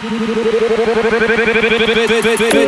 Faites 0.00 0.08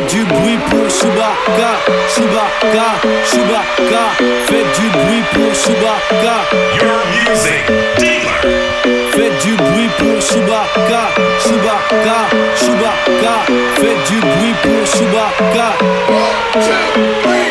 du 0.07 0.23
bruit 0.23 0.59
pour 0.69 0.87
Chewbacca, 0.87 1.79
Chewbacca, 2.07 2.87
Chewbacca. 3.25 4.03
Faites 4.45 4.71
du 4.79 4.87
bruit 4.91 5.23
pour 5.33 5.51
Chewbacca. 5.55 6.35
Your 6.79 6.99
music 7.09 7.65
dealer. 7.97 8.37
Faites 9.13 9.37
du 9.41 9.55
bruit 9.55 9.89
pour 9.97 10.21
Chewbacca, 10.21 11.09
Chewbacca, 11.39 12.29
Chewbacca. 12.55 13.35
Faites 13.77 14.03
du 14.11 14.19
bruit 14.19 14.53
pour 14.61 14.85
Chewbacca. 14.85 15.73
One, 16.09 16.37
two, 16.61 16.83
three, 17.23 17.42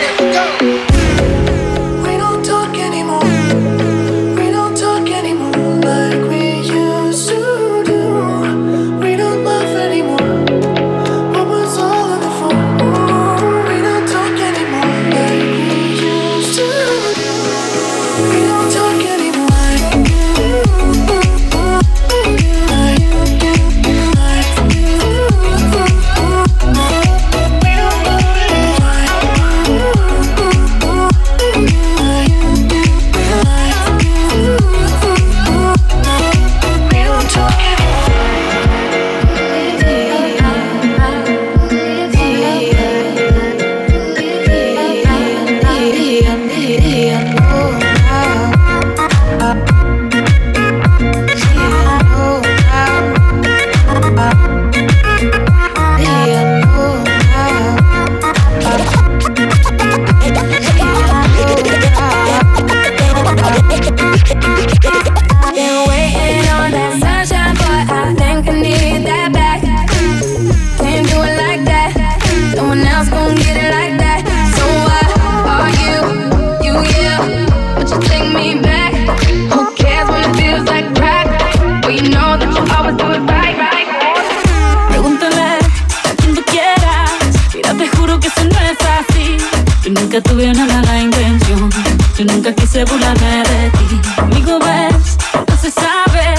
nunca 90.13 90.29
tuvieron 90.29 90.67
mala 90.67 91.01
intención. 91.01 91.71
Yo 92.19 92.25
nunca 92.27 92.53
quise 92.55 92.85
burlarme 92.85 93.43
de 93.45 93.71
ti. 93.71 94.01
Amigo, 94.19 94.59
ves, 94.59 95.17
no 95.49 95.57
se 95.57 95.71
sabe. 95.71 96.35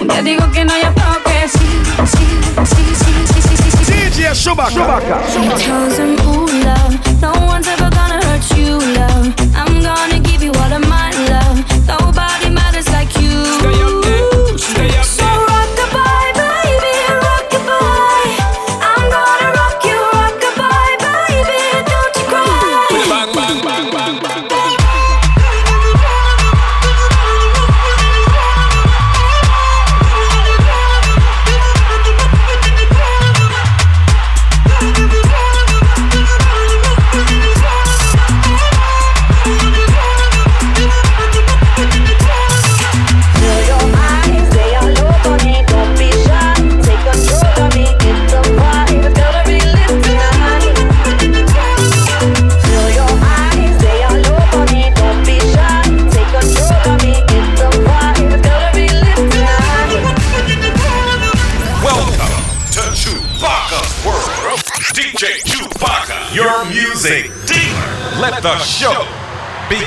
Un 0.00 0.08
día 0.08 0.22
digo 0.22 0.50
que 0.50 0.64
no, 0.64 0.72
que 0.72 1.48
sí. 1.48 1.58
Sí, 2.06 2.26
sí, 2.64 2.84
sí, 2.94 3.12
sí, 3.26 3.42
sí, 3.42 3.56
sí, 3.56 3.84
sí. 3.84 3.92
Love. 6.64 7.20
No 7.20 7.32
one's 7.46 7.68
ever 7.68 7.90
gonna 7.90 8.18
hurt 8.24 8.42
you, 8.56 8.78
love. 8.96 9.34
I'm 9.54 9.82
gonna 9.82 10.17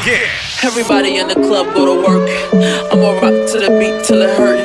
sat 0.01 1.05
in 1.05 1.27
the 1.27 1.35
club 1.35 1.67
go 1.73 1.85
to 1.85 1.95
work. 2.01 2.29
I'ma 2.91 3.11
rock 3.21 3.37
to 3.51 3.57
the 3.59 3.69
beat 3.79 4.05
till 4.05 4.21
it 4.21 4.29
hurt. 4.37 4.61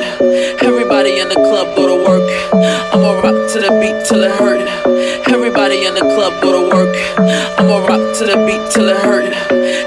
Everybody 0.63 1.19
in 1.19 1.29
the 1.29 1.35
club 1.35 1.75
go 1.75 1.87
to 1.87 1.97
work. 2.05 2.25
I'ma 2.93 3.21
rock 3.21 3.37
to 3.53 3.59
the 3.61 3.71
beat 3.81 4.05
till 4.05 4.23
it 4.23 4.31
hurt. 4.31 4.61
Everybody 5.27 5.85
in 5.85 5.93
the 5.93 6.01
club 6.01 6.41
go 6.41 6.49
to 6.57 6.75
work. 6.75 6.93
I'ma 7.57 7.85
rock 7.85 8.17
to 8.17 8.25
the 8.25 8.37
beat 8.45 8.63
till 8.71 8.89
it 8.89 8.97
hurt. 8.97 9.33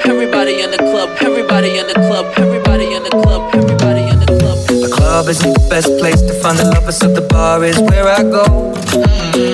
Everybody 0.06 0.60
in 0.62 0.70
the 0.70 0.78
club. 0.78 1.08
Everybody 1.20 1.78
in 1.78 1.86
the 1.86 1.94
club. 1.94 2.26
Everybody 2.36 2.94
in 2.94 3.02
the 3.02 3.10
club. 3.10 3.54
Everybody 3.54 4.02
in 4.02 4.18
the 4.20 4.26
club. 4.26 4.58
The 4.66 4.90
club 4.92 5.28
isn't 5.28 5.52
the 5.52 5.66
best 5.68 5.88
place 5.98 6.22
to 6.22 6.34
find 6.42 6.58
a 6.58 6.64
lover, 6.70 6.92
so 6.92 7.12
the 7.12 7.22
bar 7.22 7.64
is 7.64 7.78
where 7.78 8.06
I 8.06 8.22
go 8.22 8.74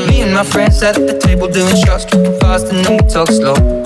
Me 0.08 0.20
and 0.22 0.32
my 0.32 0.44
friends 0.44 0.82
at 0.82 0.94
the 0.94 1.18
table 1.18 1.48
doing 1.48 1.76
shots, 1.76 2.04
tripping 2.04 2.38
fast, 2.40 2.66
and 2.72 2.84
then 2.84 2.96
we 2.96 3.08
talk 3.08 3.28
slow. 3.28 3.85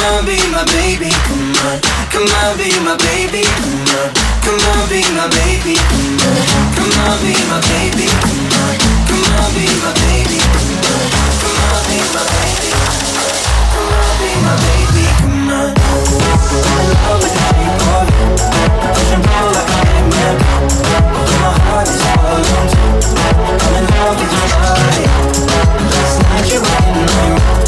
Come 0.00 0.16
on, 0.16 0.24
be 0.24 0.40
my 0.48 0.64
baby, 0.64 1.12
come 1.28 1.52
on. 1.60 1.76
Come 2.08 2.24
on, 2.24 2.56
be 2.56 2.72
my 2.80 2.96
baby, 2.96 3.44
come 3.44 3.84
on. 4.00 4.08
Come 4.40 4.56
on, 4.56 4.88
be 4.88 5.04
my 5.12 5.28
baby, 5.28 5.76
come 5.76 6.16
on. 6.24 6.40
Come 6.72 6.88
on, 7.04 7.20
be 7.20 7.36
my 7.44 7.60
baby, 7.68 8.08
come 8.08 8.48
on. 8.48 8.80
Come 8.80 9.20
on, 9.28 9.52
be 9.52 9.68
my 9.84 9.92
baby, 10.00 10.40
come 10.40 10.88
on. 10.88 11.04
Come 11.36 11.52
on, 11.68 11.84
be 11.84 12.00
my 12.16 12.24
baby, 12.32 12.72
come 12.72 13.92
on. 13.92 14.16
Be 14.24 14.30
my 14.40 14.56
baby, 14.56 15.04
come 15.20 15.52
love 17.04 17.20
it 17.20 17.34
how 17.36 17.60
you 17.60 17.72
call 17.84 18.08
it. 18.08 18.16
Push 18.96 19.12
and 19.12 19.20
pull 19.20 19.52
like 19.52 19.68
a. 19.68 19.80
My 21.44 21.52
heart 21.68 21.88
is 21.92 22.00
hollow. 22.00 22.64
I'm 23.52 23.76
in 23.76 23.84
love 23.92 24.16
with 24.16 24.32
your 24.32 24.48
body. 24.64 25.04
Last 25.92 26.16
night 26.24 26.48
you 26.48 26.60
were 26.64 26.88
in 26.88 27.04
my 27.04 27.20
room. 27.28 27.60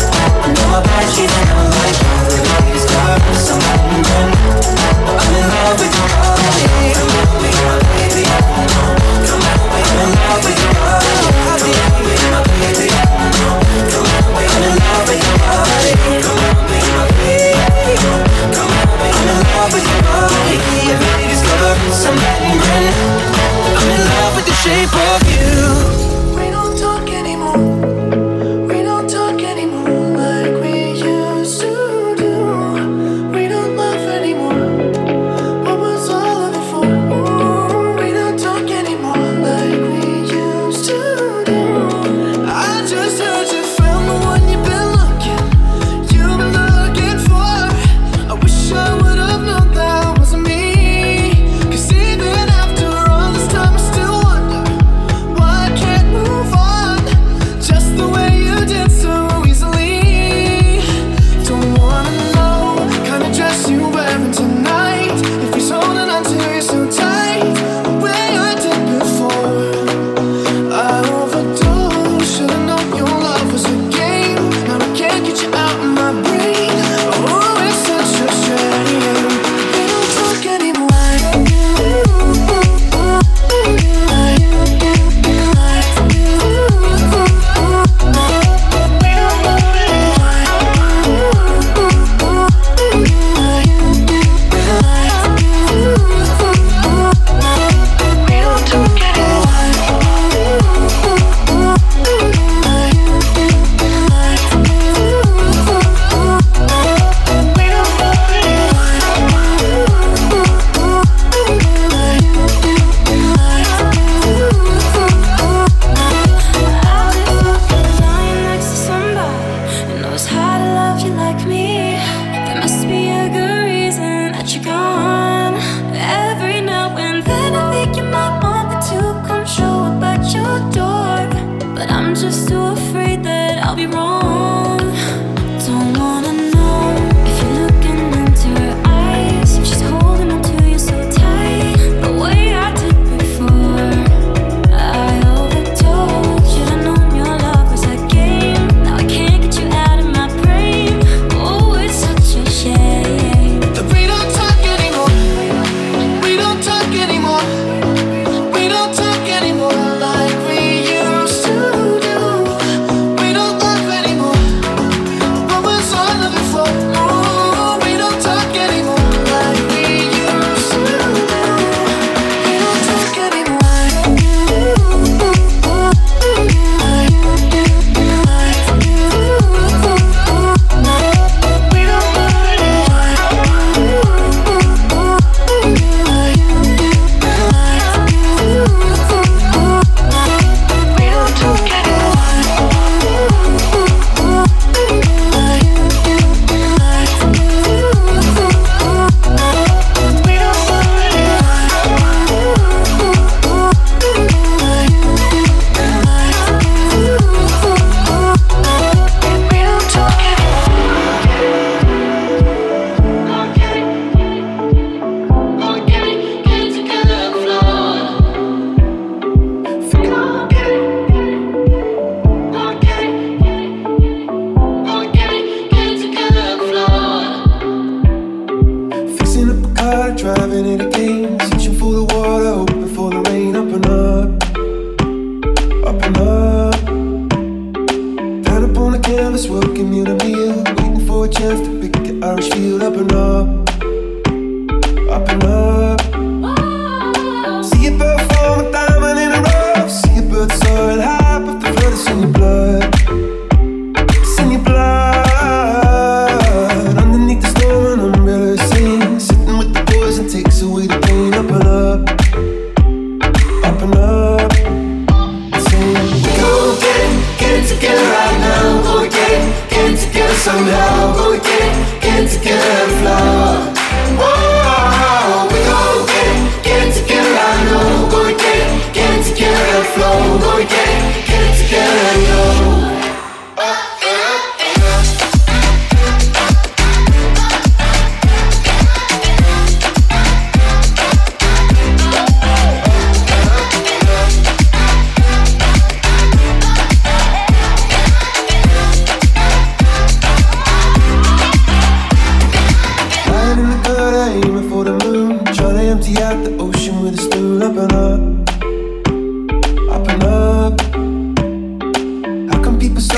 Now 0.56 0.80
my 0.80 0.80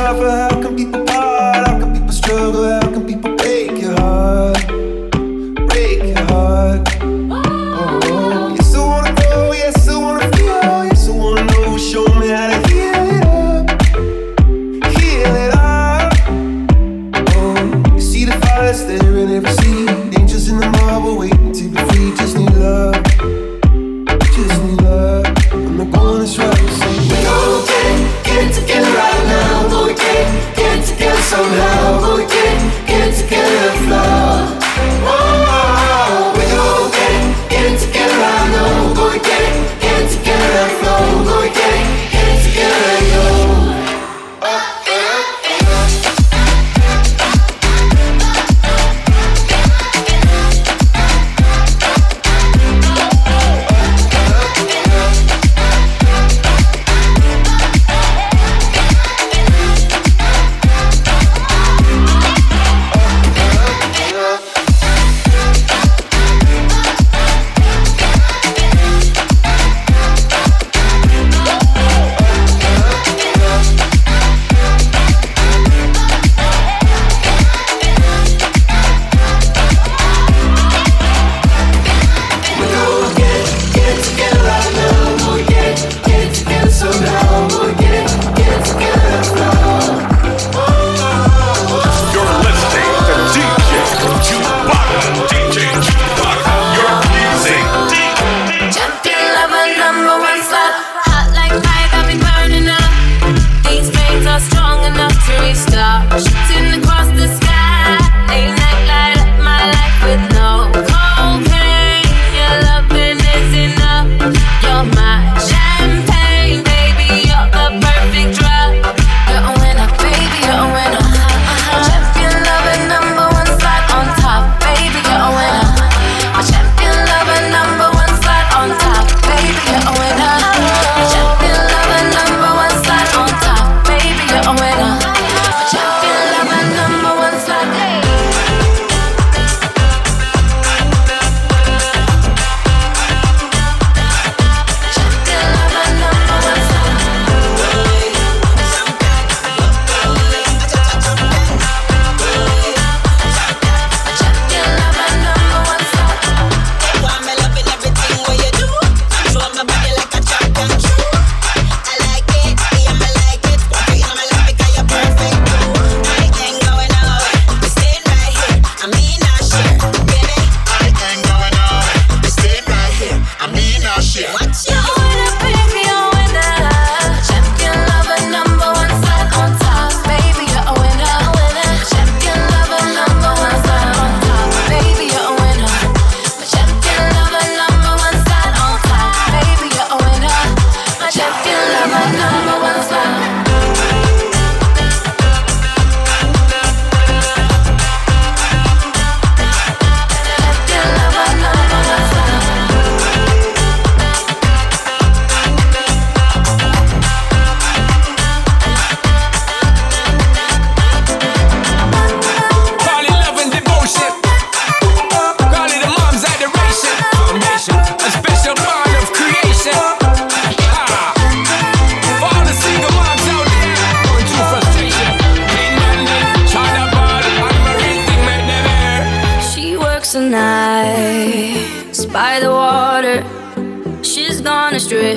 suffer 0.05 0.54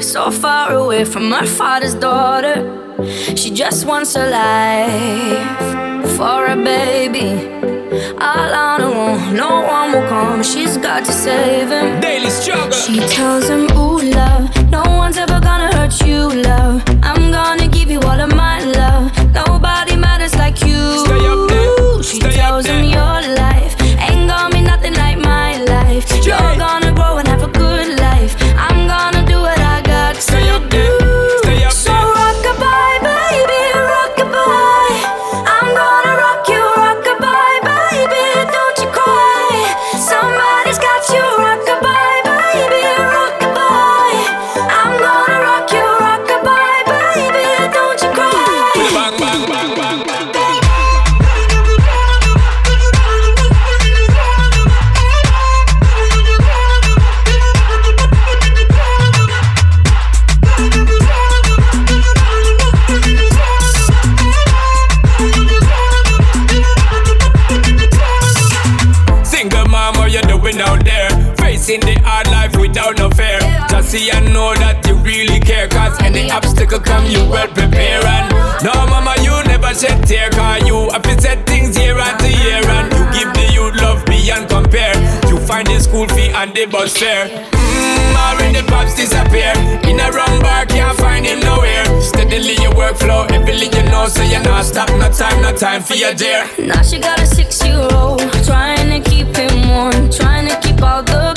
so 0.01 0.31
far 0.31 0.73
away 0.73 1.03
from 1.05 1.31
her 1.31 1.45
father's 1.45 1.95
daughter. 1.95 2.55
She 3.35 3.49
just 3.51 3.85
wants 3.85 4.15
a 4.15 4.29
life 4.29 6.09
for 6.17 6.45
a 6.45 6.55
baby. 6.55 7.29
All 8.19 8.53
on 8.65 8.81
her 8.81 8.93
own, 9.05 9.35
no 9.35 9.61
one 9.61 9.91
will 9.91 10.07
come. 10.07 10.43
She's 10.43 10.77
got 10.77 11.05
to 11.05 11.11
save 11.11 11.69
him. 11.69 11.99
Daily 11.99 12.29
struggle. 12.29 12.71
She 12.71 12.99
tells 13.07 13.47
him, 13.49 13.63
Ooh, 13.77 13.99
love, 14.01 14.49
no 14.69 14.83
one's 14.83 15.17
ever 15.17 15.39
gonna 15.39 15.73
hurt 15.75 15.99
you, 16.05 16.29
love. 16.41 16.83
I'm 17.01 17.31
gonna. 17.31 17.56
Any 76.77 76.85
come, 76.85 77.05
you 77.05 77.29
well 77.29 77.47
prepare. 77.47 78.05
And 78.05 78.63
no, 78.63 78.73
mama, 78.87 79.15
you 79.21 79.31
never 79.45 79.73
shed 79.73 80.05
tear. 80.07 80.29
Cause 80.29 80.65
you 80.67 80.89
have 80.91 81.01
to 81.03 81.21
set 81.21 81.45
things 81.45 81.77
year 81.77 81.97
after 81.97 82.27
year. 82.27 82.61
And 82.65 82.91
you 82.93 83.03
give 83.19 83.33
the 83.33 83.51
youth 83.53 83.81
love 83.81 84.05
beyond 84.05 84.49
compare. 84.49 84.95
You 85.29 85.37
find 85.39 85.67
the 85.67 85.79
school 85.79 86.07
fee 86.07 86.29
and 86.29 86.53
the 86.53 86.65
bus 86.65 86.97
fare. 86.97 87.27
Mmm, 87.27 88.15
already 88.15 88.61
pops 88.67 88.95
disappear. 88.95 89.53
In 89.89 89.99
a 89.99 90.11
wrong 90.11 90.39
bar, 90.41 90.65
can't 90.65 90.97
find 90.97 91.25
him 91.25 91.39
nowhere. 91.41 91.85
Steadily 92.01 92.55
your 92.61 92.73
workflow, 92.73 93.29
everything 93.31 93.73
you 93.73 93.89
know, 93.89 94.07
so 94.07 94.23
you're 94.23 94.43
not 94.43 94.65
stop. 94.65 94.89
No 94.89 95.09
time, 95.11 95.41
no 95.41 95.55
time 95.55 95.81
for 95.81 95.95
your 95.95 96.13
dear. 96.13 96.47
Now 96.59 96.81
she 96.81 96.99
got 96.99 97.19
a 97.19 97.25
six 97.25 97.63
year 97.65 97.87
old, 97.93 98.21
trying 98.45 98.89
to 98.89 99.09
keep 99.09 99.35
him 99.35 99.69
warm, 99.69 100.09
trying 100.09 100.47
to 100.47 100.59
keep 100.61 100.81
all 100.81 101.03
the 101.03 101.36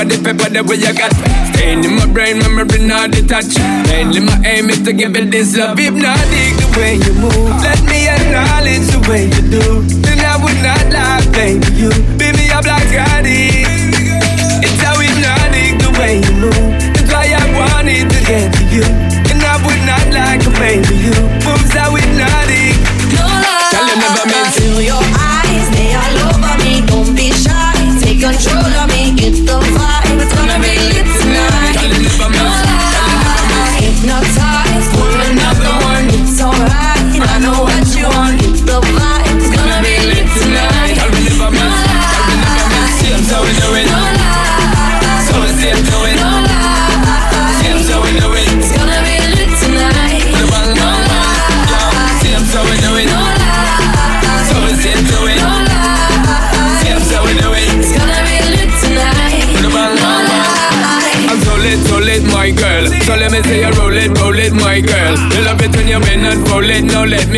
Watching 0.00 0.24
every 0.24 0.32
the 0.32 0.32
paper, 0.32 0.48
the 0.48 0.64
way 0.64 0.80
you 0.80 0.92
got. 0.96 1.12
Staying 1.52 1.84
in 1.84 1.92
my 1.92 2.08
brain, 2.08 2.40
memory 2.40 2.80
not 2.88 3.12
detached. 3.12 3.60
Mainly 3.84 4.24
my 4.24 4.32
aim 4.48 4.70
is 4.70 4.80
to 4.88 4.94
give 4.96 5.12
it 5.12 5.30
this 5.30 5.52
love. 5.52 5.76
Hypnotic 5.76 6.56
the 6.56 6.68
way 6.80 6.96
you 6.96 7.12
move. 7.20 7.52
Let 7.60 7.76
me 7.84 8.08
acknowledge 8.08 8.88
the 8.88 9.00
way 9.04 9.28
you 9.28 9.44
do. 9.60 9.84
Then 10.00 10.24
I 10.24 10.40
would 10.40 10.56
not 10.64 10.88
lie, 10.88 11.20
baby. 11.36 11.68
You 11.76 11.92
beat 12.16 12.32
me 12.32 12.48
up 12.48 12.64
like 12.64 12.88
I 12.96 13.20
did. 13.20 13.68
It's 14.64 14.80
how 14.80 14.96
hypnotic 14.96 15.76
the 15.84 15.92
way 16.00 16.24
you 16.24 16.48
move. 16.48 16.80
That's 16.96 17.12
why 17.12 17.36
I 17.36 17.44
wanted 17.52 18.08
to 18.08 18.20
get 18.24 18.56
to 18.56 18.64
you. 18.72 18.86
And 19.28 19.44
I 19.44 19.60
would 19.60 19.84
not 19.84 20.08
like 20.16 20.40
a 20.48 20.52
baby 20.56 20.96
you. 20.96 21.16
Moves 21.44 21.76
how 21.76 21.92
hypnotic. 21.92 22.72
No 23.12 23.28
lie. 23.28 23.68
Tell 23.68 23.84
you 23.84 24.00
never 24.00 24.24
meant 24.32 24.48
to. 24.48 24.64
Feel 24.64 24.80
your 24.96 25.04
eyes, 25.12 25.68
they 25.76 25.92
all 25.92 26.32
over 26.32 26.56
me. 26.64 26.80
Don't 26.88 27.12
be 27.12 27.28
shy, 27.36 27.76
take 28.00 28.24
control 28.24 28.64
of 28.64 28.89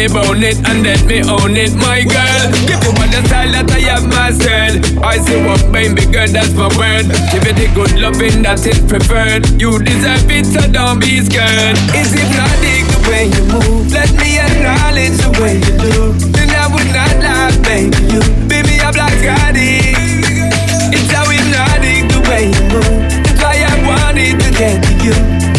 me 0.03 0.09
bone 0.09 0.43
it 0.43 0.59
and 0.67 0.83
let 0.83 1.05
me 1.07 1.23
own 1.23 1.55
it, 1.55 1.75
my 1.79 2.03
girl. 2.03 2.43
Give 2.67 2.83
you 2.83 2.91
all 2.91 3.07
the 3.07 3.23
style 3.27 3.53
that 3.55 3.71
I 3.71 3.81
have 3.87 4.07
mastered. 4.11 4.83
I 4.99 5.19
say 5.19 5.39
what, 5.47 5.63
baby 5.71 6.07
girl, 6.11 6.27
that's 6.27 6.51
my 6.59 6.67
word. 6.75 7.07
Give 7.31 7.47
it 7.47 7.55
the 7.55 7.71
good 7.71 7.95
loving 8.01 8.43
that 8.43 8.67
is 8.67 8.83
preferred. 8.91 9.47
You 9.63 9.79
deserve 9.79 10.27
it, 10.27 10.47
so 10.47 10.67
don't 10.67 10.99
be 10.99 11.23
scared. 11.23 11.79
It's 11.95 12.11
hypnotic 12.11 12.83
the 12.91 13.01
way 13.07 13.31
you 13.31 13.43
move. 13.47 13.95
Let 13.95 14.11
me 14.19 14.43
acknowledge 14.43 15.19
the 15.23 15.31
way 15.39 15.63
you 15.63 15.75
do. 15.79 15.95
Then 16.35 16.51
I 16.51 16.67
would 16.67 16.91
not 16.91 17.15
lie, 17.23 17.55
baby. 17.63 17.95
You 18.11 18.23
beat 18.51 18.67
me 18.67 18.83
up 18.83 18.99
like 18.99 19.23
I. 19.23 19.55
It's 19.55 21.11
how 21.15 21.31
hypnotic 21.31 22.11
the 22.11 22.21
way 22.27 22.51
you 22.51 22.63
move. 22.75 23.07
That's 23.23 23.39
why 23.39 23.55
I 23.61 23.75
wanted 23.87 24.35
to 24.41 24.51
get 24.51 24.83
to 24.83 24.93
you. 25.05 25.52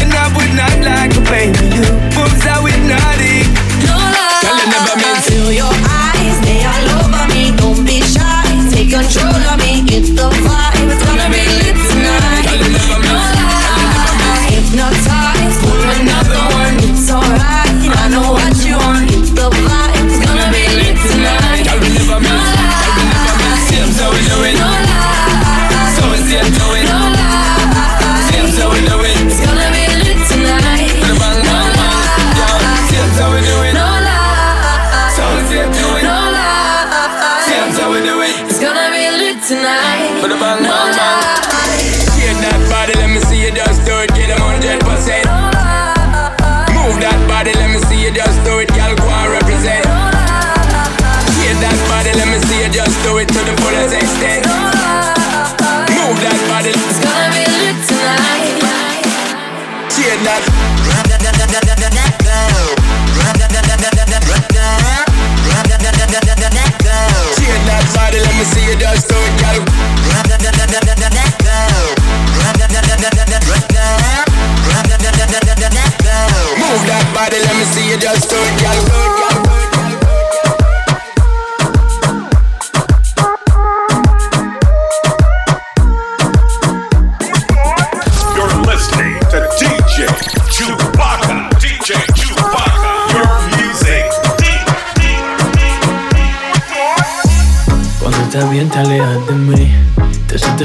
Control 8.93 9.33
of 9.33 9.57
me. 9.57 9.81
It's 9.89 10.11
the 10.11 10.42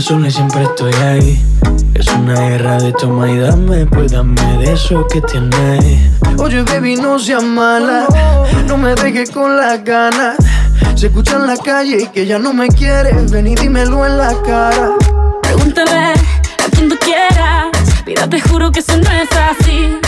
sola 0.09 0.29
y 0.29 0.31
siempre 0.31 0.63
estoy 0.63 0.95
ahí. 0.95 1.45
Es 1.93 2.09
una 2.09 2.33
guerra 2.49 2.79
de 2.79 2.93
toma 2.93 3.31
y 3.31 3.37
dame, 3.37 3.85
pues 3.85 4.13
dame 4.13 4.41
de 4.57 4.73
eso 4.73 5.07
que 5.07 5.21
tienes. 5.21 6.01
Oye, 6.39 6.63
baby, 6.63 6.97
no 6.97 7.19
seas 7.19 7.43
mala. 7.43 8.07
No 8.67 8.79
me 8.79 8.95
dejes 8.95 9.31
con 9.31 9.55
las 9.59 9.85
ganas. 9.85 10.37
Se 10.95 11.09
escucha 11.09 11.37
en 11.37 11.47
la 11.47 11.59
calle 11.59 12.05
y 12.05 12.07
que 12.07 12.25
ya 12.25 12.39
no 12.39 12.55
me 12.55 12.69
quieres. 12.69 13.31
Ven 13.31 13.49
y 13.49 13.55
dímelo 13.55 14.07
en 14.07 14.17
la 14.17 14.35
cara. 14.47 14.93
Pregúntale 15.43 15.91
a 15.93 16.15
quien 16.73 16.89
tú 16.89 16.97
quieras. 17.01 17.67
Mira, 18.07 18.27
te 18.27 18.41
juro 18.41 18.73
que 18.73 18.81
eso 18.81 18.97
no 18.97 19.11
es 19.11 19.29
así. 19.31 20.08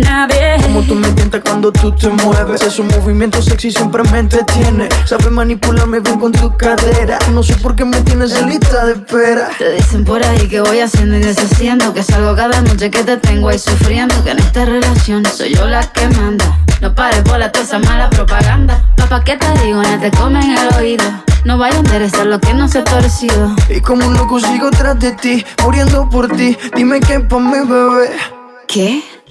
nadie. 0.00 0.56
Como 0.62 0.82
tú 0.82 0.94
me 0.94 1.08
tientas 1.12 1.42
cuando 1.44 1.72
tú 1.72 1.92
te 1.92 2.08
mueves. 2.08 2.62
Esos 2.62 2.84
movimientos 2.86 3.44
sexy 3.44 3.70
siempre 3.70 4.02
me 4.04 4.18
entretiene. 4.18 4.88
Sabes 5.04 5.30
manipularme 5.30 6.00
bien 6.00 6.18
con 6.18 6.32
tu 6.32 6.56
cadera. 6.56 7.18
No 7.32 7.42
sé 7.42 7.54
por 7.56 7.76
qué 7.76 7.84
me 7.84 8.00
tienes 8.02 8.34
en 8.36 8.48
lista 8.48 8.84
de 8.86 8.92
espera. 8.92 9.50
Te 9.58 9.72
dicen 9.72 10.04
por 10.04 10.22
ahí 10.24 10.48
que 10.48 10.60
voy 10.60 10.80
haciendo 10.80 11.16
y 11.16 11.20
deshaciendo 11.20 11.92
Que 11.92 12.02
salgo 12.02 12.34
cada 12.34 12.60
noche 12.62 12.90
que 12.90 13.02
te 13.04 13.16
tengo 13.16 13.48
ahí 13.48 13.58
sufriendo 13.58 14.14
Que 14.24 14.30
en 14.30 14.38
esta 14.38 14.64
relación 14.64 15.24
soy 15.24 15.54
yo 15.54 15.66
la 15.66 15.82
que 15.92 16.08
manda 16.08 16.58
No 16.80 16.94
pares 16.94 17.22
por 17.22 17.38
toda 17.50 17.64
esa 17.64 17.78
mala 17.78 18.10
propaganda 18.10 18.84
Papá, 18.96 19.22
¿qué 19.24 19.36
te 19.36 19.46
digo? 19.64 19.82
No 19.82 20.00
te 20.00 20.10
comen 20.10 20.56
el 20.56 20.74
oído 20.76 21.04
No 21.44 21.58
vaya 21.58 21.76
a 21.76 21.80
interesar 21.80 22.26
lo 22.26 22.40
que 22.40 22.54
no 22.54 22.68
se 22.68 22.78
ha 22.78 22.84
torcido 22.84 23.54
Y 23.68 23.80
como 23.80 24.06
un 24.06 24.14
loco 24.14 24.40
sigo 24.40 24.70
tras 24.70 24.98
de 24.98 25.12
ti, 25.12 25.44
muriendo 25.62 26.08
por 26.08 26.28
ti. 26.28 26.56
Dime 26.74 27.00
qué 27.00 27.20
pa' 27.20 27.38
mi 27.38 27.58
bebé. 27.66 28.10
¿Qué? 28.66 29.02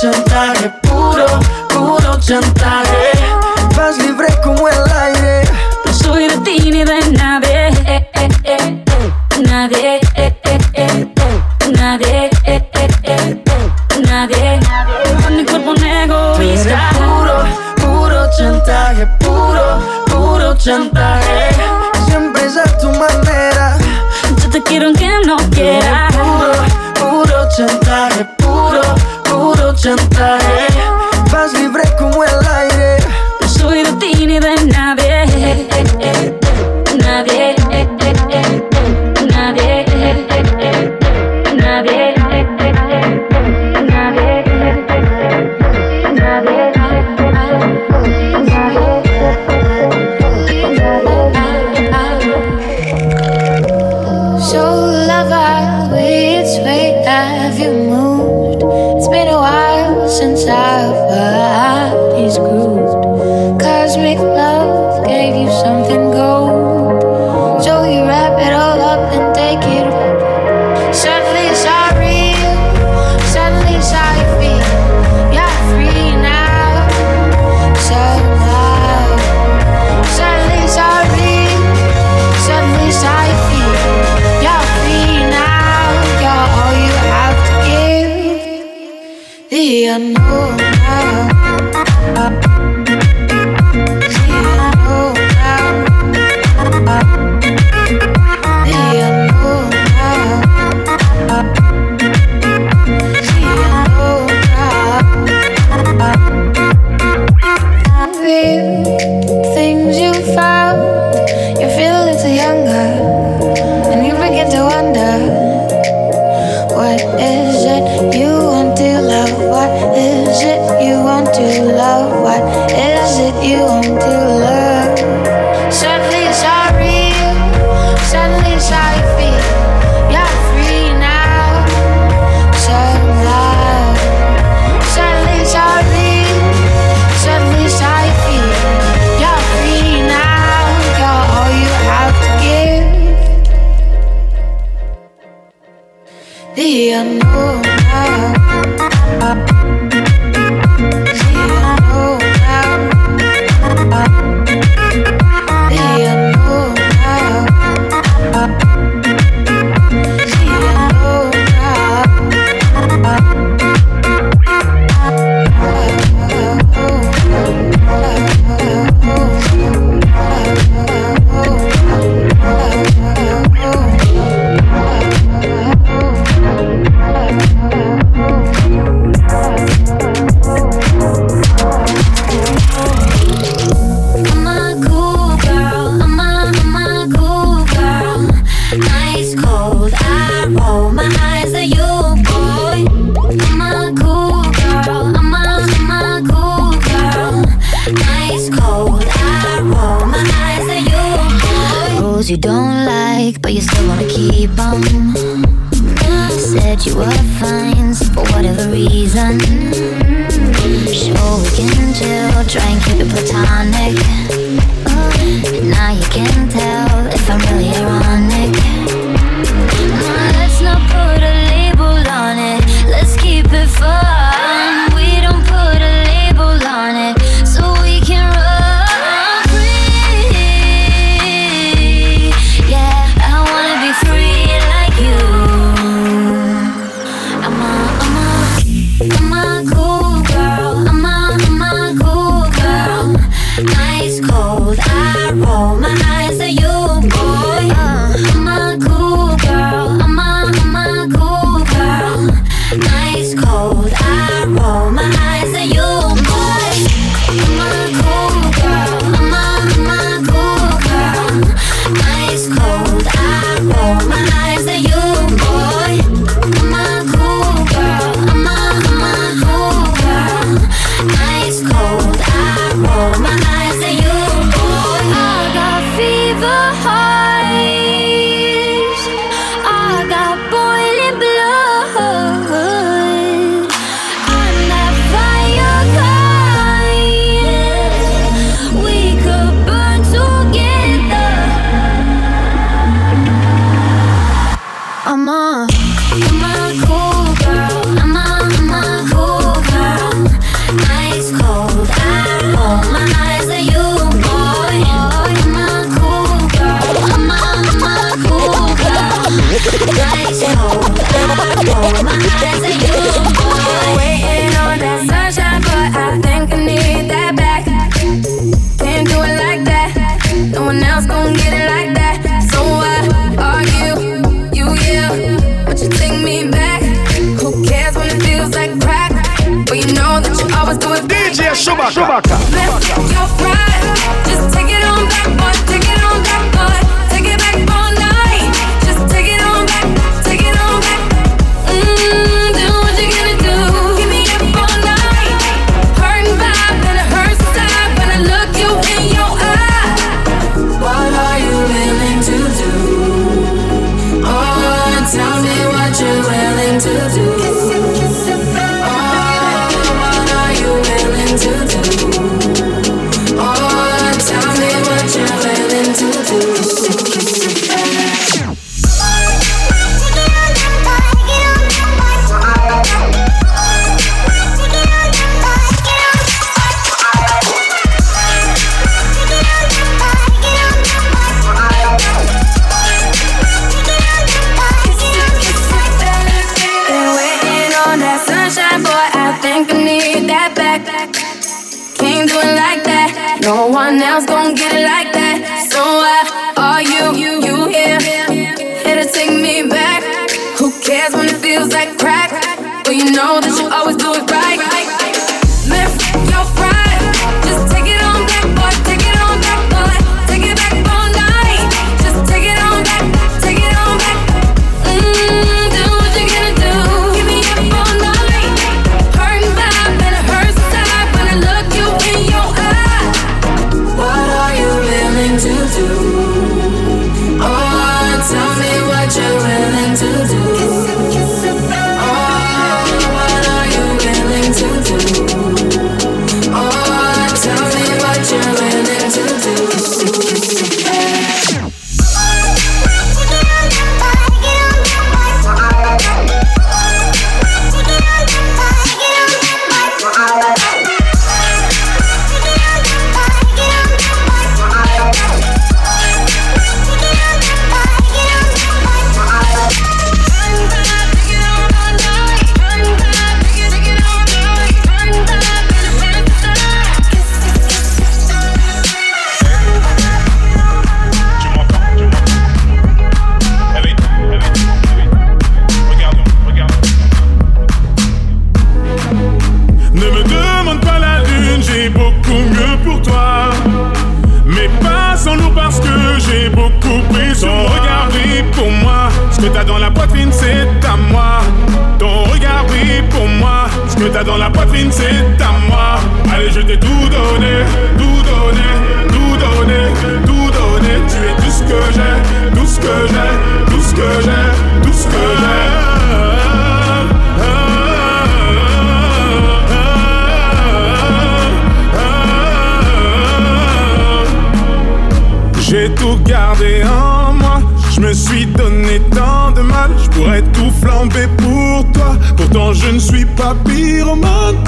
chantaje, 0.00 0.70
puro, 0.82 1.26
puro 1.68 2.18
chantaje. 2.20 3.12
Vas 3.76 3.98
libre 3.98 4.28
como 4.42 4.68
el 4.68 4.82
aire. 5.02 5.42
No 5.84 5.92
soy 5.92 6.28
de 6.28 6.36
ti 6.38 6.70
ni 6.70 6.84
de 6.84 7.00
nadie 7.12 7.68
eh, 7.86 8.08
eh, 8.14 8.28
eh. 8.44 8.84
Nadie 9.48 10.00
eh, 10.14 10.34
eh, 10.42 10.58
eh. 10.74 11.12
Nadie. 11.72 12.20
Nadie 14.08 15.30
mi 15.30 15.44
cuerpo 15.44 15.74
egoísta 15.74 16.90
puro, 16.98 17.44
puro 17.76 18.30
chantaje, 18.36 19.06
puro, 19.18 19.78
puro 20.06 20.54
chantaje. 20.56 21.48
Siempre 22.06 22.46
es 22.46 22.56
a 22.56 22.64
tu 22.78 22.88
manera. 22.90 23.76
Yo 24.42 24.50
te 24.50 24.62
quiero 24.62 24.86
aunque 24.86 25.08
no 25.26 25.36
quieras 25.50 26.15
puro 29.86 30.45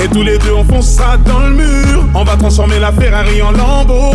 Et 0.01 0.09
tous 0.09 0.23
les 0.23 0.39
deux, 0.39 0.53
on 0.53 0.65
fonce 0.65 0.87
ça 0.89 1.17
dans 1.25 1.41
le 1.41 1.51
mur. 1.51 2.05
On 2.15 2.23
va 2.23 2.37
transformer 2.37 2.79
la 2.79 2.93
Ferrari 2.93 3.43
en 3.43 3.51
lambeau. 3.51 4.15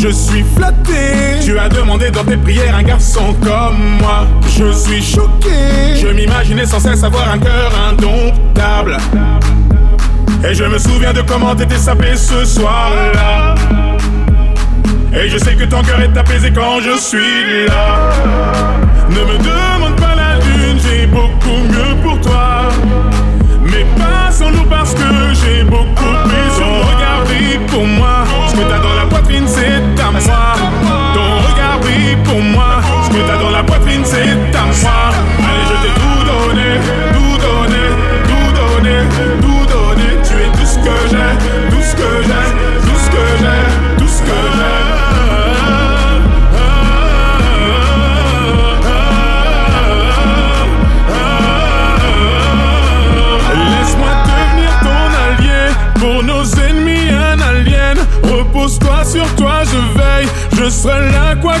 Je 0.00 0.08
suis 0.08 0.44
flatté. 0.56 1.38
Tu 1.44 1.58
as 1.58 1.68
demandé 1.68 2.10
dans 2.10 2.24
tes 2.24 2.36
prières 2.36 2.74
un 2.74 2.82
garçon 2.82 3.34
comme 3.42 3.98
moi. 4.00 4.26
Je 4.56 4.72
suis 4.72 5.02
choqué. 5.02 5.96
Je 6.00 6.08
m'imaginais 6.08 6.66
sans 6.66 6.80
cesse 6.80 7.04
avoir 7.04 7.30
un 7.30 7.38
cœur 7.38 7.70
indomptable. 7.90 8.96
Et 10.48 10.54
je 10.54 10.64
me 10.64 10.78
souviens 10.78 11.12
de 11.12 11.20
comment 11.22 11.54
t'étais 11.54 11.76
sapé 11.76 12.16
ce 12.16 12.44
soir-là. 12.44 13.54
Et 15.12 15.28
je 15.28 15.36
sais 15.36 15.54
que 15.54 15.64
ton 15.64 15.82
cœur 15.82 16.00
est 16.00 16.16
apaisé 16.16 16.50
quand 16.52 16.80
je 16.80 16.98
suis 16.98 17.66
là. 17.66 18.12
Ne 19.10 19.20
me 19.24 19.38
demande 19.38 19.96
pas 20.00 20.14
la 20.14 20.36
lune, 20.36 20.78
j'ai 20.82 21.06
beaucoup 21.06 21.58
mieux 21.68 22.02
pour 22.02 22.20
toi. 22.20 22.37
Parce 24.68 24.94
que 24.94 25.34
j'ai 25.34 25.64
beaucoup 25.64 26.14
plus. 26.24 26.50
Ton 26.58 26.80
regard 26.88 27.24
brille 27.24 27.58
pour 27.68 27.86
moi. 27.86 28.24
Ce 28.48 28.54
que 28.54 28.68
t'as 28.68 28.78
dans 28.78 28.94
la 28.94 29.06
poitrine, 29.06 29.46
c'est 29.46 30.02
à 30.02 30.10
moi. 30.10 30.97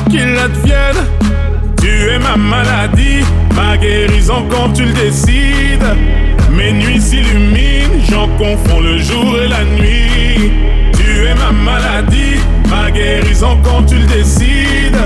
Qu'il 0.08 0.36
advienne. 0.38 1.04
Tu 1.80 2.10
es 2.10 2.18
ma 2.18 2.36
maladie, 2.36 3.24
ma 3.54 3.76
guérison 3.76 4.46
quand 4.50 4.72
tu 4.72 4.84
le 4.84 4.92
décides. 4.92 5.90
Mes 6.50 6.72
nuits 6.72 7.00
s'illuminent, 7.00 8.02
j'en 8.10 8.28
confonds 8.36 8.80
le 8.80 8.98
jour 8.98 9.36
et 9.42 9.48
la 9.48 9.64
nuit. 9.64 10.52
Tu 10.94 11.26
es 11.26 11.34
ma 11.34 11.52
maladie, 11.52 12.40
ma 12.68 12.90
guérison 12.90 13.58
quand 13.62 13.84
tu 13.84 13.96
le 13.96 14.06
décides. 14.06 15.02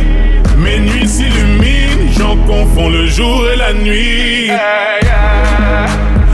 Mes 0.56 0.78
nuits 0.78 1.08
s'illuminent, 1.08 2.10
j'en 2.18 2.36
confonds 2.46 2.88
le 2.88 3.06
jour 3.06 3.44
et 3.52 3.56
la 3.56 3.72
nuit. 3.72 4.50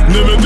Ne 0.09 0.19
me 0.19 0.37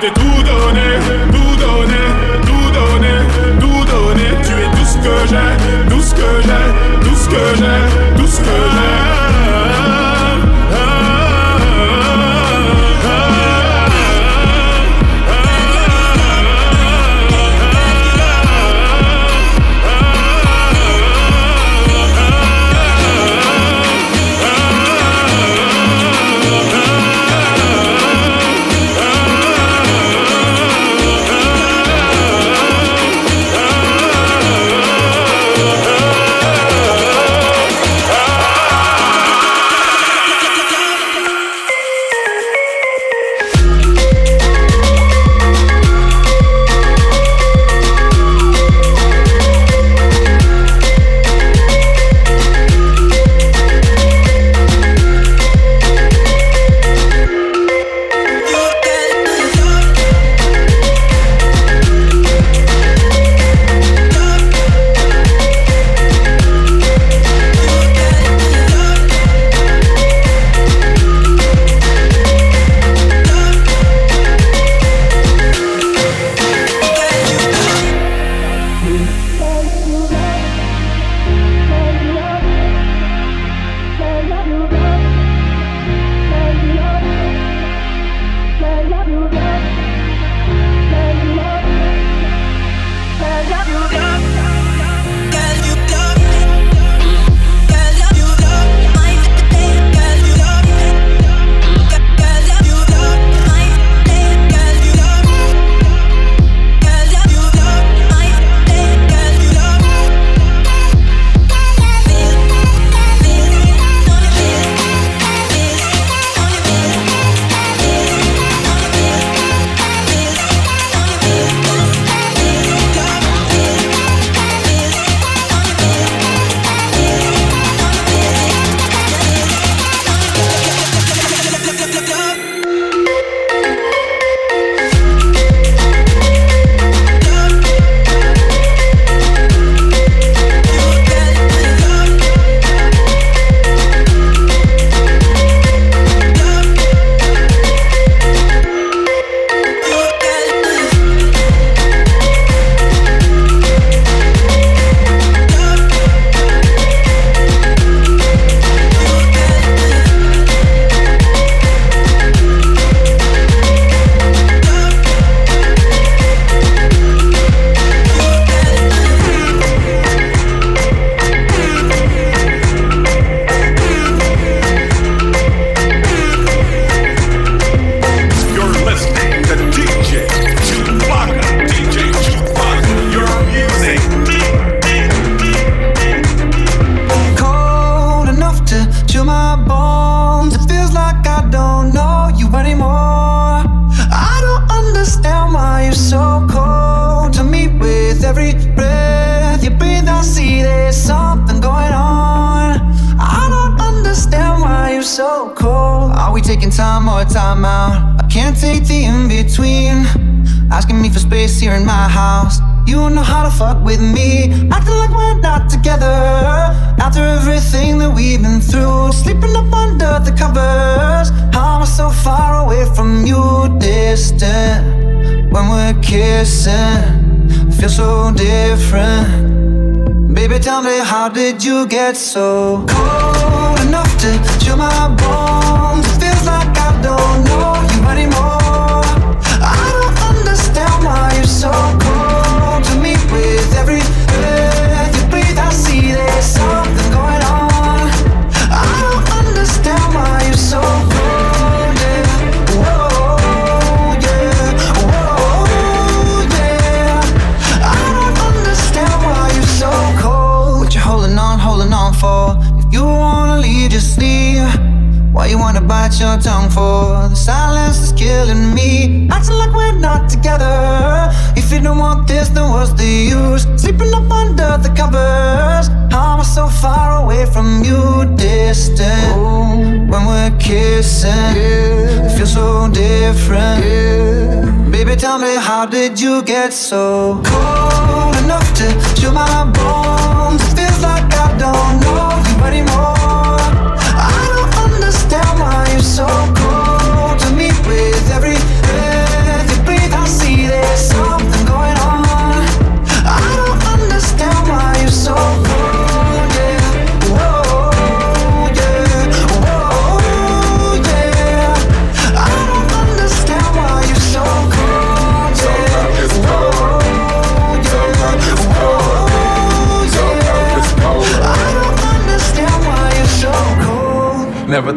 t'ai 0.00 0.10
tout 0.12 0.42
donné, 0.42 0.88
tout 1.30 1.56
donné, 1.64 2.02
tout 2.46 2.70
donné, 2.78 3.14
tout 3.60 3.84
donné. 3.84 4.26
Tu 4.42 4.52
es 4.52 4.70
tout 4.76 4.86
ce 4.86 4.96
que 4.98 5.16
j'ai, 5.28 5.90
tout 5.90 6.00
ce 6.00 6.14
que 6.14 6.30
j'ai, 6.42 6.64
tout 7.06 7.16
ce 7.16 7.28
que 7.28 7.44
j'ai, 7.58 7.89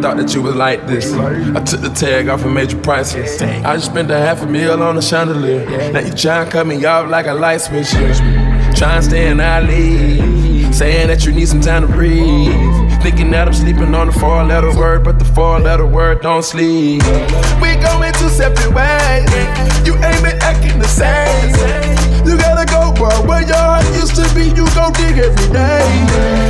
thought 0.04 0.18
that 0.18 0.36
you 0.36 0.42
was 0.42 0.54
like 0.54 0.86
this. 0.86 1.14
I 1.14 1.64
took 1.64 1.80
the 1.80 1.88
tag 1.88 2.28
off 2.28 2.44
and 2.44 2.54
made 2.54 2.74
you 2.74 2.78
priceless. 2.78 3.42
I 3.42 3.76
just 3.78 3.86
spent 3.86 4.12
a 4.12 4.18
half 4.18 4.42
a 4.42 4.46
meal 4.46 4.84
on 4.84 4.98
a 4.98 5.02
chandelier. 5.02 5.66
Now 5.94 6.02
you 6.02 6.12
tryna 6.12 6.52
cut 6.52 6.68
me 6.68 6.84
off 6.84 7.10
like 7.10 7.26
a 7.26 7.34
light 7.34 7.62
switch. 7.62 7.90
Trying 7.90 9.00
to 9.00 9.02
stay 9.02 9.30
in 9.30 9.40
our 9.40 9.62
league. 9.62 10.74
Saying 10.74 11.08
that 11.08 11.26
you 11.26 11.32
need 11.32 11.48
some 11.48 11.62
time 11.62 11.88
to 11.88 11.88
breathe. 11.88 12.52
Thinking 13.02 13.32
that 13.32 13.48
I'm 13.48 13.54
sleeping 13.54 13.96
on 13.96 14.08
the 14.08 14.14
four 14.14 14.44
letter 14.44 14.76
word, 14.78 15.06
but 15.06 15.20
the 15.20 15.26
four 15.26 15.62
letter 15.62 15.88
word 15.88 16.20
don't 16.20 16.44
sleep. 16.44 17.02
We 17.62 17.78
going 17.78 18.12
two 18.16 18.28
separate 18.28 18.74
ways. 18.74 19.88
You 19.88 19.96
ain't 20.04 20.22
been 20.22 20.38
acting 20.42 20.80
the 20.80 20.88
same. 21.00 22.13
You 22.26 22.38
gotta 22.38 22.66
go. 22.66 22.82
Where 23.28 23.42
your 23.42 23.56
heart 23.56 23.86
used 23.96 24.16
to 24.16 24.26
be, 24.34 24.46
you 24.56 24.66
go 24.74 24.92
dig 24.92 25.18
every 25.18 25.50
day. 25.52 25.84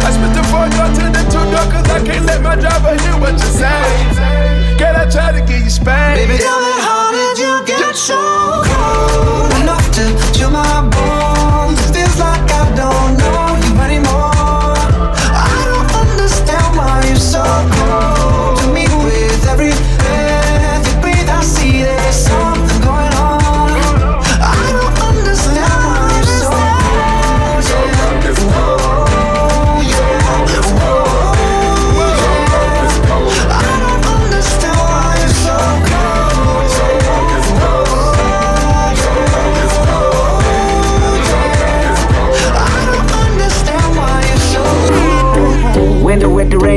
I 0.06 0.10
spent 0.14 0.34
the 0.38 0.44
four 0.50 0.68
yards 0.78 0.98
to 1.00 1.06
the 1.10 1.24
two 1.32 1.44
door, 1.52 1.66
cause 1.72 1.90
I 1.90 2.00
can't 2.06 2.26
let 2.26 2.42
my 2.42 2.56
driver 2.56 2.94
hear 3.02 3.18
what 3.20 3.34
you 3.34 3.52
say. 3.62 3.84
Can 4.78 4.96
I 4.96 5.10
try 5.10 5.32
to 5.32 5.40
get 5.40 5.64
you 5.64 5.70
spanked? 5.70 6.18
Baby, 6.20 6.38
tell 6.42 6.60
me 6.62 6.74
how 6.82 7.12
did 7.12 7.38
you 7.40 7.54
get 7.66 7.96
so 7.96 8.18
cold 8.66 9.52
enough 9.62 9.86
to 9.98 10.34
chill 10.38 10.52
my 10.52 10.82
bones? 10.90 11.23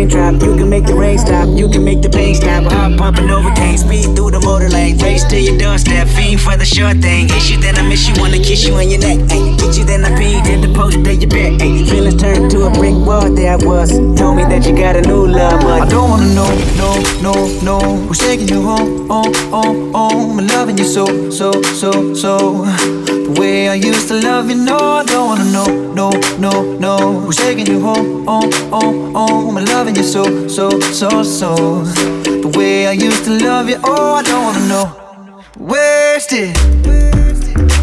You 0.07 0.57
can 0.57 0.71
make 0.71 0.87
the 0.87 0.95
rain 0.95 1.19
stop, 1.19 1.49
you 1.49 1.69
can 1.69 1.83
make 1.83 2.01
the 2.01 2.09
pain 2.09 2.35
stop. 2.37 2.71
Heart 2.71 2.97
pumping 2.97 3.29
over, 3.29 3.51
can't 3.51 3.79
speed 3.79 4.15
through 4.15 4.31
the 4.31 4.41
motor 4.41 4.69
lane. 4.69 4.99
Race 4.99 5.25
to 5.25 5.41
your 5.41 5.59
doorstep, 5.59 6.07
fiend 6.07 6.41
for 6.41 6.57
the 6.57 6.65
short 6.65 6.99
thing. 6.99 7.29
Hit 7.29 7.51
you, 7.51 7.61
then 7.61 7.75
I 7.75 7.83
miss 7.83 8.07
you, 8.07 8.15
wanna 8.21 8.39
kiss 8.39 8.65
you 8.65 8.75
on 8.75 8.89
your 8.89 9.01
neck. 9.01 9.19
Ay, 9.33 9.57
hit 9.59 9.77
you, 9.77 9.85
then 9.85 10.05
I 10.05 10.17
pee, 10.17 10.41
did 10.43 10.63
the 10.63 10.73
post 10.73 10.99
of 10.99 11.07
your 11.07 11.29
bed. 11.29 11.61
Ay, 11.61 11.85
feelings 11.91 12.23
turned 12.23 12.53
to 12.53 12.67
a 12.67 12.71
brick 12.71 12.95
wall, 12.95 13.29
there 13.35 13.55
I 13.55 13.57
was. 13.57 13.91
Told 14.17 14.37
me 14.37 14.45
that 14.45 14.65
you 14.65 14.77
got 14.77 14.95
a 14.95 15.03
new 15.03 15.27
love, 15.27 15.61
but 15.63 15.83
I 15.83 15.89
don't 15.89 16.09
wanna 16.09 16.33
know, 16.35 16.55
no, 16.79 16.91
no, 17.21 17.35
no 17.63 17.79
Who's 18.07 18.19
taking 18.21 18.49
you 18.49 18.63
home, 18.63 19.11
oh, 19.11 19.25
oh, 19.53 19.93
oh 19.93 20.39
I'm 20.39 20.47
loving 20.47 20.79
you 20.79 20.85
so, 20.85 21.31
so, 21.31 21.51
so, 21.63 22.15
so 22.15 23.16
The 23.27 23.41
way 23.41 23.69
I 23.69 23.75
used 23.75 24.07
to 24.07 24.15
love 24.15 24.49
you, 24.49 24.55
no 24.55 24.77
I 24.77 25.05
don't 25.05 25.27
wanna 25.27 25.51
know, 25.51 25.93
no, 25.93 26.11
no, 26.39 26.79
no. 26.79 27.21
Who's 27.23 27.37
taking 27.37 27.67
you 27.67 27.81
home, 27.81 28.25
oh, 28.29 28.49
oh, 28.73 29.13
oh. 29.17 29.57
I'm 29.57 29.65
loving 29.65 29.97
you 29.97 30.05
so, 30.05 30.47
so, 30.47 30.79
so, 30.79 31.25
so. 31.25 31.83
The 31.83 32.53
way 32.57 32.87
I 32.87 32.93
used 32.93 33.25
to 33.25 33.31
love 33.31 33.69
you, 33.69 33.79
oh 33.83 34.15
I 34.15 34.23
don't 34.23 34.45
wanna 34.45 34.69
know. 34.69 35.43
Wasted. 35.59 36.57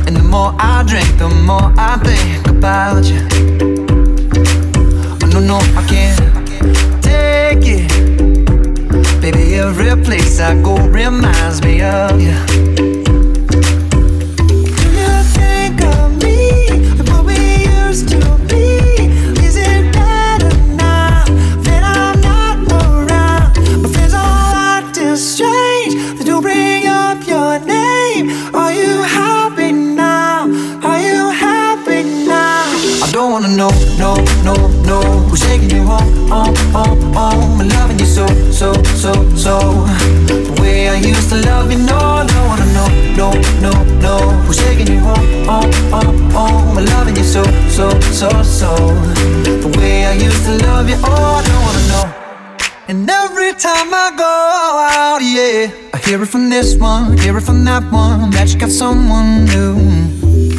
And 0.07 0.15
the 0.15 0.23
more 0.23 0.55
I 0.57 0.81
drink, 0.87 1.17
the 1.17 1.27
more 1.27 1.73
I 1.77 1.97
think 1.97 2.47
about 2.47 3.03
you. 3.03 3.19
Oh 5.23 5.27
no, 5.27 5.39
no, 5.41 5.57
I 5.77 5.83
can't 5.89 7.03
take 7.03 7.67
it. 7.67 9.21
Baby, 9.21 9.55
every 9.55 10.01
place 10.05 10.39
I 10.39 10.55
go 10.63 10.77
reminds 10.87 11.61
me 11.61 11.81
of 11.81 12.21
you. 12.21 12.72
Strange. 25.83 26.17
They 26.17 26.25
do 26.25 26.41
bring 26.41 26.87
up 26.87 27.25
your 27.27 27.59
name. 27.59 28.29
Are 28.53 28.73
you 28.73 29.01
happy 29.03 29.71
now? 29.71 30.43
Are 30.83 30.99
you 30.99 31.29
happy 31.29 32.03
now? 32.27 32.63
I 33.03 33.09
don't 33.11 33.31
wanna 33.31 33.49
know, 33.49 33.71
no, 33.97 34.15
no, 34.43 34.55
no. 34.83 35.01
Who's 35.29 35.41
taking 35.41 35.69
you 35.69 35.83
home, 35.83 36.27
home, 36.27 36.55
home, 36.71 37.13
home? 37.13 37.61
I'm 37.61 37.67
loving 37.69 37.99
you 37.99 38.05
so, 38.05 38.27
so, 38.51 38.73
so, 38.95 39.13
so. 39.35 39.59
The 40.27 40.57
way 40.61 40.89
I 40.89 40.95
used 40.95 41.29
to 41.29 41.41
love 41.41 41.71
you, 41.71 41.79
no, 41.79 41.97
I 41.97 42.25
don't 42.25 42.47
wanna 42.47 42.65
know, 42.73 42.87
no, 43.15 43.31
no, 43.61 43.71
no. 43.99 44.17
Who's 44.45 44.57
taking 44.57 44.87
you 44.87 44.99
home, 44.99 45.45
home, 45.45 45.71
home, 45.91 46.31
home? 46.31 46.77
I'm 46.77 46.85
loving 46.85 47.15
you 47.15 47.23
so, 47.23 47.43
so, 47.69 47.89
so, 48.11 48.29
so. 48.43 48.75
The 49.63 49.75
way 49.77 50.05
I 50.05 50.13
used 50.13 50.45
to 50.45 50.57
love 50.65 50.89
you, 50.89 50.95
oh, 51.03 51.39
I 51.39 51.47
don't 51.47 51.61
wanna 51.61 51.87
know. 51.87 52.22
And 52.85 53.09
every 53.09 53.53
time 53.53 53.93
I 53.93 54.11
go 54.17 54.25
out, 54.91 55.19
yeah, 55.21 55.71
I 55.93 55.97
hear 55.99 56.21
it 56.21 56.25
from 56.25 56.49
this 56.49 56.75
one, 56.75 57.17
hear 57.17 57.37
it 57.37 57.41
from 57.41 57.63
that 57.63 57.89
one, 57.89 58.29
that 58.31 58.53
you 58.53 58.59
got 58.59 58.71
someone 58.71 59.45
new. 59.45 59.77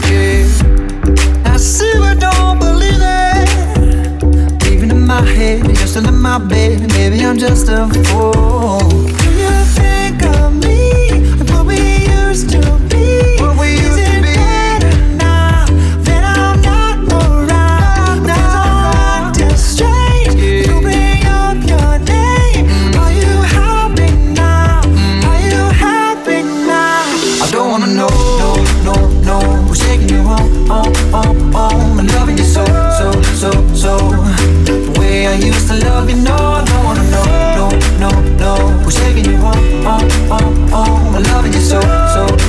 Yeah, 0.08 1.52
I 1.52 1.58
see 1.58 1.92
but 1.98 2.18
don't 2.20 2.58
believe 2.58 2.98
it. 2.98 4.72
Even 4.72 4.90
in 4.90 5.06
my 5.06 5.20
head, 5.20 5.66
you're 5.66 6.08
in 6.08 6.18
my 6.18 6.38
bed. 6.38 6.88
Maybe 6.92 7.22
I'm 7.24 7.36
just 7.36 7.68
a 7.68 7.88
fool. 8.04 9.13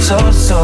So, 0.06 0.20
so. 0.30 0.64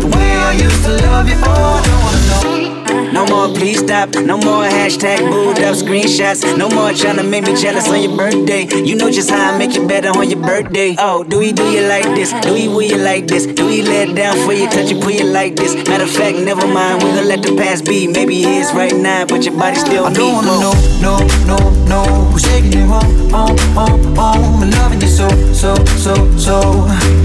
The 0.00 0.08
way 0.16 0.30
I 0.32 0.52
used 0.52 0.82
to 0.84 0.92
love 1.04 1.28
you, 1.28 1.36
oh, 1.44 1.76
I 1.76 1.80
don't 1.84 2.00
wanna 2.04 2.22
know. 2.30 3.12
No 3.12 3.26
more, 3.26 3.54
please 3.54 3.80
stop. 3.80 4.14
No 4.14 4.38
more 4.38 4.64
hashtag 4.64 5.18
booed 5.30 5.58
up 5.60 5.76
screenshots. 5.76 6.40
No 6.56 6.68
more 6.70 6.92
trying 6.92 7.16
to 7.16 7.22
make 7.22 7.44
me 7.44 7.54
jealous 7.54 7.86
on 7.88 8.00
your 8.00 8.16
birthday. 8.16 8.64
You 8.64 8.96
know 8.96 9.10
just 9.10 9.28
how 9.28 9.52
I 9.52 9.58
make 9.58 9.74
you 9.74 9.86
better 9.86 10.08
on 10.08 10.30
your 10.30 10.40
birthday. 10.40 10.96
Oh, 10.98 11.22
do 11.22 11.38
we 11.38 11.52
do 11.52 11.64
you 11.64 11.82
like 11.86 12.04
this? 12.16 12.32
Do 12.44 12.54
we 12.54 12.66
will 12.68 12.82
you 12.82 12.96
like 12.96 13.26
this? 13.26 13.44
Do 13.44 13.66
we 13.66 13.82
let 13.82 14.16
down 14.16 14.36
for 14.46 14.54
you, 14.54 14.68
touch 14.70 14.90
you, 14.90 15.00
put 15.00 15.14
you 15.14 15.24
like 15.24 15.56
this? 15.56 15.74
Matter 15.88 16.04
of 16.04 16.10
fact, 16.10 16.38
never 16.38 16.66
mind. 16.66 17.02
We 17.02 17.10
gonna 17.10 17.28
let 17.28 17.42
the 17.42 17.54
past 17.56 17.84
be. 17.84 18.06
Maybe 18.08 18.42
it 18.42 18.48
is 18.48 18.72
right 18.72 18.96
now, 18.96 19.26
but 19.26 19.44
your 19.44 19.56
body 19.58 19.76
still 19.76 20.06
I 20.06 20.12
don't 20.14 20.32
wanna 20.32 20.56
know, 20.64 20.74
no, 21.02 21.14
no, 21.44 21.58
no. 21.92 22.04
Who's 22.32 22.42
taking 22.42 22.72
you 22.72 22.86
home, 22.86 23.30
home, 23.30 23.58
home, 23.76 24.16
home? 24.16 24.62
And 24.62 24.72
loving 24.72 25.02
you 25.02 25.08
so, 25.08 25.28
so, 25.52 25.74
so, 26.04 26.14
so. 26.38 27.15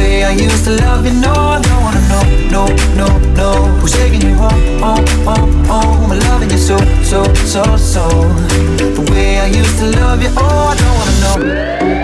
Way 0.00 0.24
I 0.24 0.30
used 0.30 0.64
to 0.64 0.70
love 0.76 1.04
you, 1.04 1.12
no, 1.12 1.30
I 1.30 1.60
don't 1.60 1.82
wanna 1.82 2.00
know, 2.08 2.24
no, 2.54 2.64
no, 2.96 3.08
no. 3.40 3.50
Who's 3.80 3.92
taking 3.92 4.22
you 4.22 4.34
home, 4.34 4.80
home, 4.80 5.06
home, 5.28 5.64
home? 5.66 6.10
And 6.10 6.22
loving 6.24 6.50
you 6.50 6.56
so, 6.56 6.78
so, 7.02 7.22
so, 7.44 7.62
so. 7.76 8.08
The 8.96 9.06
way 9.10 9.40
I 9.40 9.46
used 9.48 9.78
to 9.80 9.90
love 10.00 10.22
you, 10.22 10.30
oh, 10.38 10.72
I 10.72 10.74
don't 10.80 10.96
wanna 10.98 11.20
know. 11.20 11.99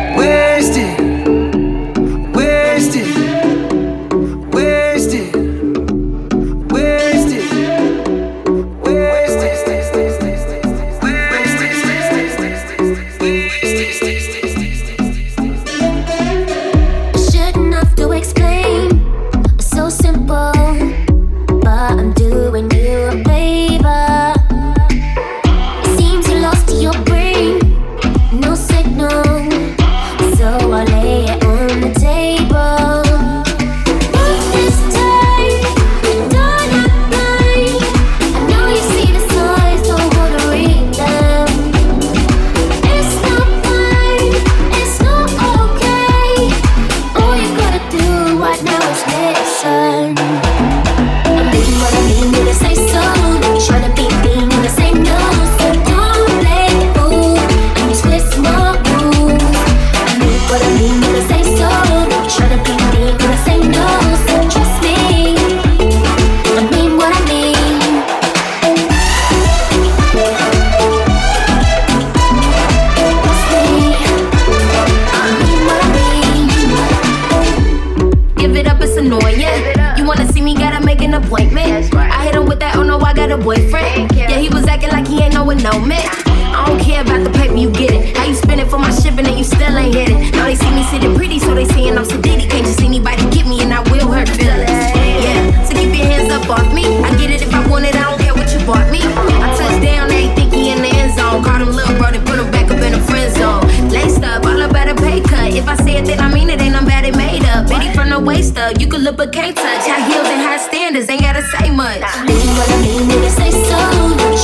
Waist 108.27 108.59
up, 108.59 108.79
you 108.81 108.89
can 108.89 109.03
look 109.03 109.17
but 109.17 109.33
can't 109.33 109.57
touch. 109.57 109.87
High 109.87 110.05
heels 110.09 110.27
and 110.27 110.41
high 110.43 110.59
standards, 110.59 111.09
ain't 111.09 111.23
gotta 111.23 111.43
say 111.43 111.71
much. 111.71 112.03
Mean 112.27 112.49
what 112.59 112.69
I 112.69 112.83
mean 112.83 113.25
I 113.25 113.29
say 113.29 113.51
so. 113.51 113.79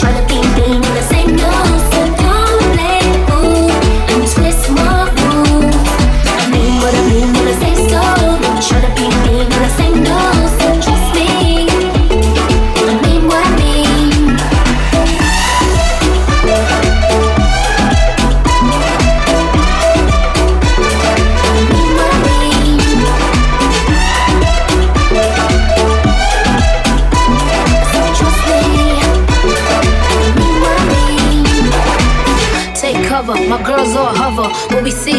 Try 0.01 0.13
to 0.19 0.23
be 0.29 0.39
mean 0.71 0.85
I 0.85 1.01
say 1.11 1.22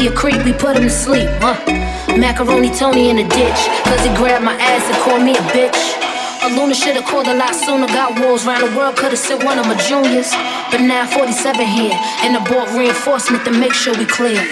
A 0.03 0.11
creep, 0.11 0.43
we 0.43 0.51
put 0.51 0.75
him 0.75 0.83
to 0.83 0.89
sleep, 0.89 1.29
huh? 1.39 1.55
Macaroni 2.17 2.69
Tony 2.69 3.09
in 3.09 3.15
the 3.15 3.23
ditch, 3.23 3.61
cause 3.87 4.03
he 4.03 4.13
grabbed 4.17 4.43
my 4.43 4.53
ass 4.59 4.83
and 4.83 4.97
called 5.01 5.23
me 5.23 5.31
a 5.31 5.43
bitch. 5.55 5.79
A 6.43 6.49
Luna 6.59 6.75
should've 6.75 7.05
called 7.05 7.27
a 7.27 7.33
lot 7.33 7.55
sooner. 7.55 7.87
Got 7.87 8.19
wolves 8.19 8.45
round 8.45 8.67
the 8.67 8.77
world, 8.77 8.97
could've 8.97 9.17
sent 9.17 9.45
one 9.45 9.59
of 9.59 9.65
my 9.65 9.75
juniors. 9.87 10.29
But 10.71 10.81
now 10.81 11.07
47 11.07 11.65
here, 11.65 11.97
and 12.19 12.35
I 12.35 12.43
bought 12.43 12.77
reinforcement 12.77 13.45
to 13.45 13.51
make 13.51 13.73
sure 13.73 13.97
we 13.97 14.05
clear. 14.05 14.43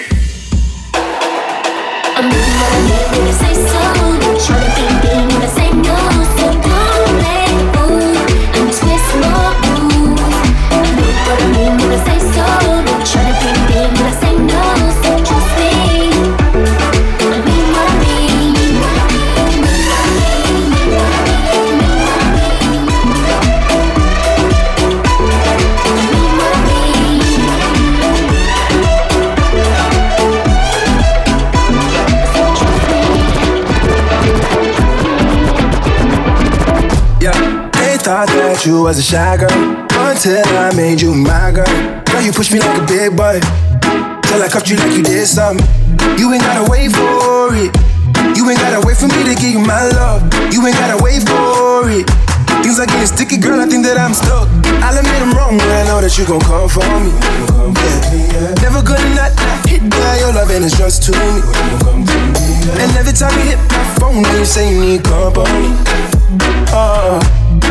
I 2.16 2.22
mean 2.24 2.52
what 2.56 2.72
I 2.72 2.82
mean 2.88 3.08
when 3.12 3.28
I 3.28 3.36
say 3.36 3.54
so. 3.54 3.82
Try 4.48 4.56
to 4.56 4.72
be 4.72 4.88
mean 5.04 5.28
when 5.28 5.42
I 5.42 5.48
say 5.52 5.70
no. 5.74 6.51
Thought 38.62 38.68
you 38.68 38.84
was 38.84 39.00
a 39.00 39.02
shy 39.02 39.38
girl 39.38 39.50
until 40.06 40.46
I 40.58 40.72
made 40.76 41.02
you 41.02 41.14
my 41.14 41.52
girl. 41.52 41.66
Girl, 42.06 42.22
you 42.22 42.32
push 42.32 42.52
me 42.52 42.60
like 42.60 42.78
a 42.78 42.86
big 42.86 43.18
boy. 43.18 43.40
Till 44.30 44.42
I 44.42 44.48
cuffed 44.52 44.70
you 44.70 44.78
like 44.78 44.94
you 44.94 45.02
did 45.02 45.26
something. 45.26 45.66
You 46.20 46.32
ain't 46.32 46.44
gotta 46.44 46.70
wait 46.70 46.94
for 46.94 47.50
it. 47.58 47.74
You 48.38 48.46
ain't 48.50 48.60
gotta 48.62 48.86
wait 48.86 48.98
for 48.98 49.08
me 49.08 49.26
to 49.26 49.34
give 49.34 49.58
you 49.58 49.66
my 49.66 49.90
love. 49.98 50.22
You 50.54 50.62
ain't 50.68 50.78
gotta 50.78 51.02
wait 51.02 51.26
for 51.26 51.90
it. 51.90 52.06
Things 52.62 52.78
are 52.78 52.86
getting 52.86 53.10
sticky, 53.10 53.38
girl. 53.38 53.60
I 53.60 53.66
think 53.66 53.82
that 53.86 53.98
I'm 53.98 54.14
stuck. 54.14 54.46
I'll 54.86 54.94
admit 54.94 55.22
I'm 55.22 55.34
wrong, 55.34 55.58
but 55.58 55.66
I 55.66 55.82
know 55.90 55.98
that 56.02 56.14
you 56.18 56.26
gon' 56.30 56.42
come 56.46 56.70
for 56.70 56.86
me. 57.02 57.10
Yeah. 58.14 58.62
Never 58.62 58.86
gonna 58.86 59.10
not 59.18 59.34
hit 59.66 59.82
by 59.90 60.22
your 60.22 60.38
love, 60.38 60.54
and 60.54 60.66
it's 60.66 60.78
just 60.78 61.02
to 61.10 61.18
me. 61.18 61.42
And 62.78 62.94
every 62.94 63.14
time 63.14 63.34
you 63.42 63.58
hit 63.58 63.62
my 63.74 63.84
phone, 63.98 64.22
you 64.38 64.46
say 64.46 64.70
you 64.70 64.82
need 64.86 65.04
company. 65.04 65.74
Oh, 66.70 67.20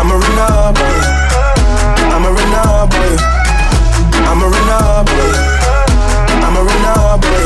I'm 0.00 0.10
a 0.10 0.14
runner 0.16 0.72
boy. 0.72 0.98
I'm 2.08 2.24
a 2.24 2.32
runner 2.32 2.86
boy. 2.88 3.12
I'm 4.24 4.40
a 4.40 4.48
runner 4.48 5.04
boy. 5.04 5.28
I'm 6.40 6.56
a 6.56 6.62
runner 6.64 7.18
boy. 7.20 7.44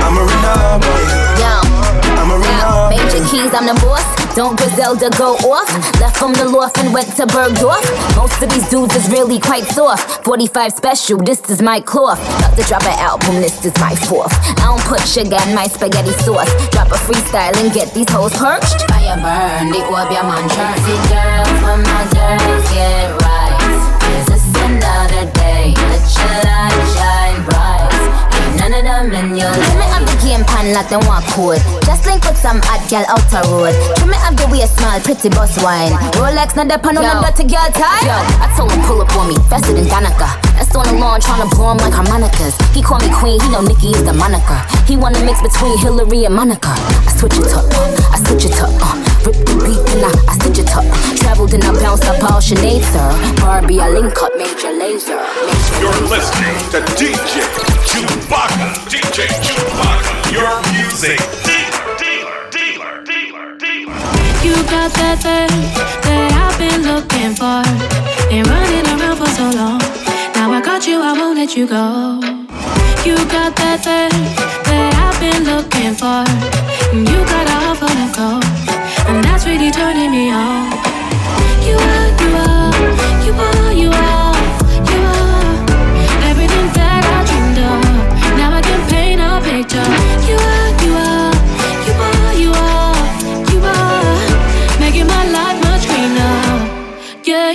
I'm 0.00 0.16
a 0.16 0.24
runner 0.24 0.78
boy. 0.80 1.04
Yo. 1.36 1.52
I'm 2.16 2.30
a 2.30 2.36
runner. 2.38 2.88
Major 2.88 3.28
keys, 3.28 3.52
I'm 3.52 3.66
the 3.66 3.74
boss. 3.84 4.13
Don't 4.34 4.58
Griselda 4.58 5.10
go 5.16 5.38
off? 5.46 5.70
Left 6.00 6.16
from 6.16 6.32
the 6.32 6.44
loft 6.44 6.78
and 6.78 6.92
went 6.92 7.06
to 7.16 7.24
Bergdorf. 7.24 7.86
Most 8.16 8.42
of 8.42 8.50
these 8.50 8.68
dudes 8.68 8.96
is 8.96 9.08
really 9.08 9.38
quite 9.38 9.62
soft. 9.62 10.24
45 10.24 10.72
special, 10.72 11.18
this 11.18 11.38
is 11.48 11.62
my 11.62 11.78
cloth. 11.78 12.18
About 12.38 12.58
to 12.58 12.64
drop 12.64 12.82
an 12.82 12.98
album, 12.98 13.36
this 13.38 13.64
is 13.64 13.72
my 13.78 13.94
fourth. 13.94 14.34
I 14.58 14.66
don't 14.66 14.82
put 14.90 15.06
sugar 15.06 15.38
in 15.46 15.54
my 15.54 15.68
spaghetti 15.68 16.10
sauce. 16.26 16.50
Drop 16.74 16.90
a 16.90 16.98
freestyle 17.06 17.54
and 17.62 17.72
get 17.72 17.94
these 17.94 18.10
hoes 18.10 18.34
perched. 18.34 18.82
Fire 18.90 19.14
burn, 19.22 19.70
the 19.70 19.86
orb 19.86 20.10
your 20.10 20.26
mantra. 20.26 20.66
See 20.82 20.98
girls, 21.14 21.54
when 21.62 21.80
my 21.86 22.02
girls 22.10 22.66
get 22.74 23.14
right. 23.22 23.54
Is 24.18 24.26
this 24.34 24.46
another 24.66 25.30
day? 25.30 25.78
Let 25.78 26.02
your 26.10 26.34
light 26.42 26.82
shine 26.98 27.38
bright. 27.46 27.94
Ain't 28.34 28.58
none 28.58 28.74
of 28.82 28.82
them 28.82 29.30
in 29.30 29.36
your 29.38 29.46
life. 29.46 29.78
me 29.78 29.86
have 29.94 30.02
the 30.10 30.18
game 30.26 30.42
pan 30.42 30.74
like 30.74 30.90
them 30.90 31.06
want 31.06 31.22
code. 31.30 31.62
Just 31.86 32.04
link 32.06 32.24
with 32.26 32.36
some 32.36 32.58
hot 32.66 32.82
girl 32.90 33.06
out 33.06 33.22
the 33.30 33.40
road. 33.46 33.74
Trim 34.14 34.22
me 34.22 34.26
have 34.26 34.36
the 34.38 34.46
way 34.46 34.66
smile, 34.66 35.00
pretty 35.00 35.28
boss 35.28 35.58
wine. 35.62 35.92
Rolex 36.14 36.54
not 36.54 36.68
depend 36.68 36.98
on 36.98 37.04
a 37.04 37.14
dirty 37.18 37.50
girl 37.50 37.66
time. 37.74 38.06
Yo, 38.06 38.14
I 38.38 38.46
told 38.56 38.70
him 38.70 38.82
pull 38.86 39.02
up 39.02 39.10
on 39.16 39.28
me, 39.28 39.36
faster 39.50 39.74
than 39.74 39.86
Danica. 39.90 40.30
That's 40.54 40.74
on 40.76 40.86
the 40.86 40.94
lawn 40.94 41.20
trying 41.20 41.42
to 41.42 41.48
blow 41.54 41.72
him 41.72 41.78
like 41.78 41.94
harmonicas. 41.94 42.54
He 42.70 42.82
call 42.82 42.98
me 43.00 43.10
queen, 43.10 43.40
he 43.40 43.48
know 43.50 43.62
Nicki 43.62 43.90
is 43.90 44.04
the 44.04 44.12
moniker. 44.14 44.60
He 44.86 44.96
wanna 44.96 45.18
mix 45.24 45.42
between 45.42 45.78
Hillary 45.78 46.24
and 46.24 46.34
Monica. 46.34 46.70
I 46.70 47.10
switch 47.18 47.34
it 47.38 47.50
up, 47.54 47.66
I 48.14 48.22
switch 48.22 48.46
it 48.46 48.58
up, 48.62 48.70
uh, 48.78 48.94
rip 49.26 49.38
the 49.42 49.54
beat 49.66 49.82
and 49.98 50.06
I, 50.06 50.10
I 50.30 50.34
stitch 50.38 50.62
it 50.62 50.70
up. 50.74 50.86
Traveled 51.18 51.54
and 51.54 51.64
I 51.64 51.72
bounced 51.82 52.06
up 52.06 52.22
all 52.22 52.38
Sinead, 52.38 52.86
sir. 52.94 53.10
Barbie, 53.42 53.80
I 53.80 53.90
link 53.90 54.14
up 54.22 54.30
Major 54.38 54.70
Lazer. 54.78 55.18
Major 55.42 55.76
You're 55.82 56.02
listening 56.06 56.56
to 56.70 56.78
DJ 56.94 57.42
Chewbacca. 57.82 58.68
DJ 58.86 59.26
Chewbacca. 59.42 60.14
Your 60.30 60.54
music 60.72 61.18
You 64.44 64.52
got 64.68 64.92
that 65.00 65.16
thing 65.24 65.48
that 66.04 66.28
I've 66.36 66.56
been 66.60 66.82
looking 66.84 67.32
for. 67.32 67.64
Been 68.28 68.44
running 68.44 68.84
around 68.92 69.16
for 69.16 69.30
so 69.32 69.48
long. 69.56 69.80
Now 70.36 70.52
I 70.52 70.60
got 70.60 70.86
you, 70.86 71.00
I 71.00 71.12
won't 71.16 71.38
let 71.38 71.56
you 71.56 71.66
go. 71.66 72.20
You 73.08 73.16
got 73.32 73.56
that 73.56 73.80
thing 73.80 74.12
that 74.68 74.92
I've 75.00 75.16
been 75.16 75.48
looking 75.48 75.96
for. 75.96 76.28
And 76.92 77.08
you 77.08 77.18
got 77.24 77.48
a 77.48 77.56
heart 77.56 77.78
full 77.80 77.88
of 77.88 78.10
gold. 78.12 78.44
And 79.08 79.24
that's 79.24 79.46
really 79.48 79.70
turning 79.72 80.12
me 80.12 80.28
on. 80.28 80.68
You 81.64 81.80
are, 81.80 82.08
you 82.20 82.30
are, 82.44 82.72
you 83.24 83.32
are, 83.48 83.72
you 83.72 83.88
are, 83.88 84.36
you 84.92 85.00
are. 85.08 85.56
Everything 86.28 86.68
that 86.76 87.00
I 87.00 87.18
dreamed 87.24 87.60
of. 87.64 87.80
Now 88.36 88.52
I 88.52 88.60
can 88.60 88.80
paint 88.92 89.24
a 89.24 89.40
picture. 89.40 89.88
You 90.28 90.36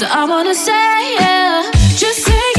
So 0.00 0.06
I 0.10 0.24
wanna 0.24 0.54
say, 0.54 1.14
yeah, 1.20 1.70
just 1.96 2.24
say 2.24 2.49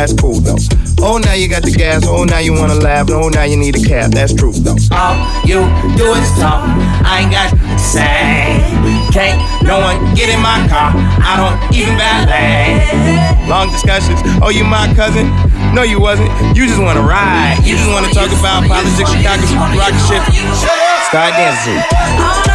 that's 0.00 0.16
cool 0.16 0.40
though. 0.40 0.56
Oh, 1.02 1.20
now 1.20 1.34
you 1.36 1.46
got 1.46 1.60
the 1.62 1.70
gas, 1.70 2.08
oh, 2.08 2.24
now 2.24 2.38
you 2.38 2.56
wanna 2.56 2.80
laugh, 2.80 3.08
oh, 3.10 3.28
now 3.28 3.44
you 3.44 3.56
need 3.56 3.76
a 3.76 3.84
cab, 3.84 4.12
that's 4.12 4.32
true 4.32 4.52
though. 4.52 4.80
All 4.96 5.12
you 5.44 5.60
do 5.92 6.16
is 6.16 6.28
talk, 6.40 6.64
I 7.04 7.20
ain't 7.20 7.32
got 7.32 7.52
to 7.52 7.76
say. 7.76 8.64
We 8.80 8.96
can't 9.12 9.36
no 9.60 9.76
one 9.80 10.00
get 10.16 10.32
in 10.32 10.40
my 10.40 10.64
car, 10.72 10.96
I 10.96 11.36
don't 11.36 11.56
even 11.76 12.00
valet. 12.00 12.80
Long 13.44 13.68
discussions, 13.68 14.20
oh, 14.40 14.48
you 14.48 14.64
my 14.64 14.88
cousin? 14.96 15.28
No, 15.76 15.82
you 15.82 16.00
wasn't. 16.00 16.32
You 16.56 16.66
just 16.66 16.80
wanna 16.80 17.04
ride. 17.04 17.60
You 17.62 17.76
just 17.76 17.90
wanna 17.92 18.08
talk 18.08 18.32
about 18.32 18.64
politics, 18.64 19.12
Chicago, 19.12 19.44
rock 19.76 19.92
shit. 20.08 20.24
Start 21.12 21.36
dancing. 21.36 22.49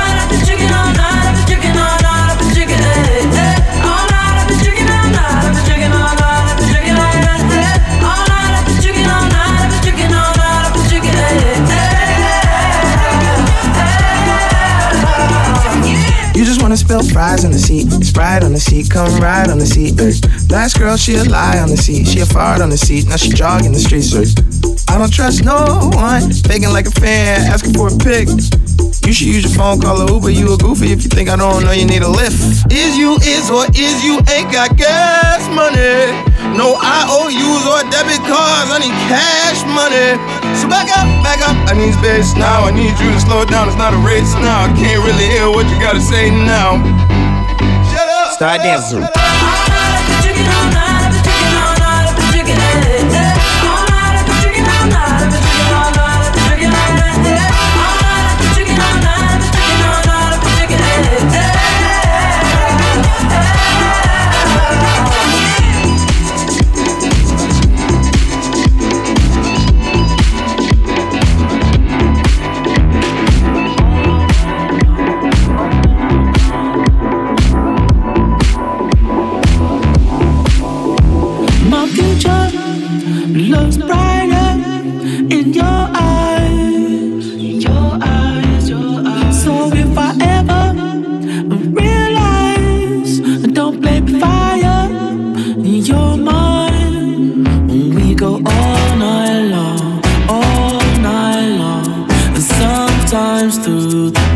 Spill 16.86 17.04
fries 17.04 17.44
on 17.44 17.52
the 17.52 17.58
seat, 17.58 17.90
Sprite 18.06 18.44
on 18.44 18.54
the 18.54 18.60
seat, 18.60 18.90
come 18.90 19.20
ride 19.20 19.50
on 19.50 19.58
the 19.58 19.66
seat. 19.66 20.00
Ay. 20.00 20.14
Last 20.54 20.78
girl, 20.78 20.96
she 20.96 21.16
a 21.16 21.24
lie 21.24 21.58
on 21.58 21.70
the 21.70 21.78
seat, 21.78 22.08
she 22.08 22.20
a 22.20 22.26
fart 22.26 22.62
on 22.62 22.70
the 22.70 22.78
seat, 22.78 23.08
now 23.08 23.16
she 23.16 23.30
jogging 23.30 23.72
the 23.72 23.80
streets. 23.80 24.14
Ay. 24.14 24.94
I 24.94 24.98
don't 25.00 25.12
trust 25.12 25.44
no 25.44 25.90
one, 25.94 26.32
faking 26.32 26.70
like 26.70 26.86
a 26.86 26.92
fan, 26.92 27.42
asking 27.52 27.74
for 27.74 27.88
a 27.88 27.98
pic. 27.98 28.30
You 29.06 29.14
should 29.14 29.28
use 29.28 29.44
your 29.46 29.54
phone, 29.54 29.80
call 29.80 30.02
a 30.02 30.12
Uber. 30.12 30.32
You 30.32 30.54
a 30.54 30.58
goofy 30.58 30.92
if 30.92 31.04
you 31.04 31.10
think 31.10 31.30
I 31.30 31.36
don't 31.36 31.64
know 31.64 31.72
you 31.72 31.86
need 31.86 32.02
a 32.02 32.10
lift. 32.10 32.42
Is 32.74 32.98
you 32.98 33.16
is 33.22 33.50
or 33.54 33.66
is 33.72 33.96
you 34.04 34.18
ain't 34.34 34.52
got 34.52 34.76
gas 34.76 35.46
money? 35.54 36.10
No 36.58 36.74
IOUs 36.74 37.64
or 37.70 37.86
debit 37.94 38.24
cards. 38.26 38.74
I 38.74 38.82
need 38.82 38.98
cash 39.06 39.62
money. 39.78 40.18
So 40.58 40.68
back 40.68 40.90
up, 40.98 41.08
back 41.22 41.40
up. 41.46 41.56
I 41.70 41.78
need 41.78 41.94
space 41.94 42.34
now. 42.36 42.66
I 42.66 42.72
need 42.72 42.98
you 42.98 43.12
to 43.14 43.20
slow 43.22 43.46
down. 43.46 43.68
It's 43.68 43.78
not 43.78 43.94
a 43.94 44.02
race 44.02 44.34
now. 44.42 44.66
I 44.66 44.74
can't 44.74 45.04
really 45.06 45.28
hear 45.30 45.50
what 45.50 45.70
you 45.70 45.78
gotta 45.80 46.02
say 46.02 46.32
now. 46.32 46.82
Shut 47.94 48.10
up. 48.10 48.34
Start 48.34 48.62
dancing. 48.62 49.75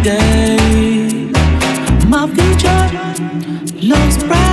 Day. 0.03 1.31
My 2.07 2.27
future 2.35 2.83
looks 3.81 4.17
brighter 4.23 4.48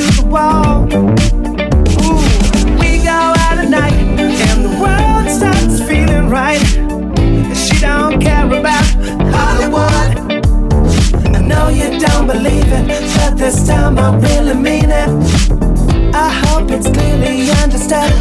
to 0.00 0.22
the 0.22 0.26
wall. 0.28 0.84
Ooh, 2.02 2.20
we 2.78 3.02
go 3.02 3.18
out 3.44 3.58
at 3.58 3.68
night, 3.68 3.92
and 3.92 4.64
the 4.64 4.74
world 4.82 5.26
starts 5.28 5.80
feeling 5.88 6.28
right. 6.30 6.62
She 7.56 7.80
don't 7.80 8.20
care 8.20 8.46
about 8.46 8.84
Hollywood. 9.34 10.10
I 11.36 11.40
know 11.40 11.68
you 11.68 11.98
don't 11.98 12.26
believe 12.26 12.70
it, 12.78 12.86
but 13.16 13.36
this 13.36 13.66
time 13.66 13.98
I 13.98 14.16
really 14.18 14.54
mean 14.54 14.90
it. 14.90 15.10
I 16.14 16.28
hope 16.42 16.70
it's 16.70 16.88
clearly 16.88 17.50
understood. 17.62 18.12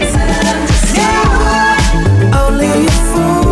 It's 0.00 0.16
understood. 0.16 0.96
Yeah, 0.96 2.40
only 2.42 2.86
a 2.86 2.90
fool. 3.12 3.45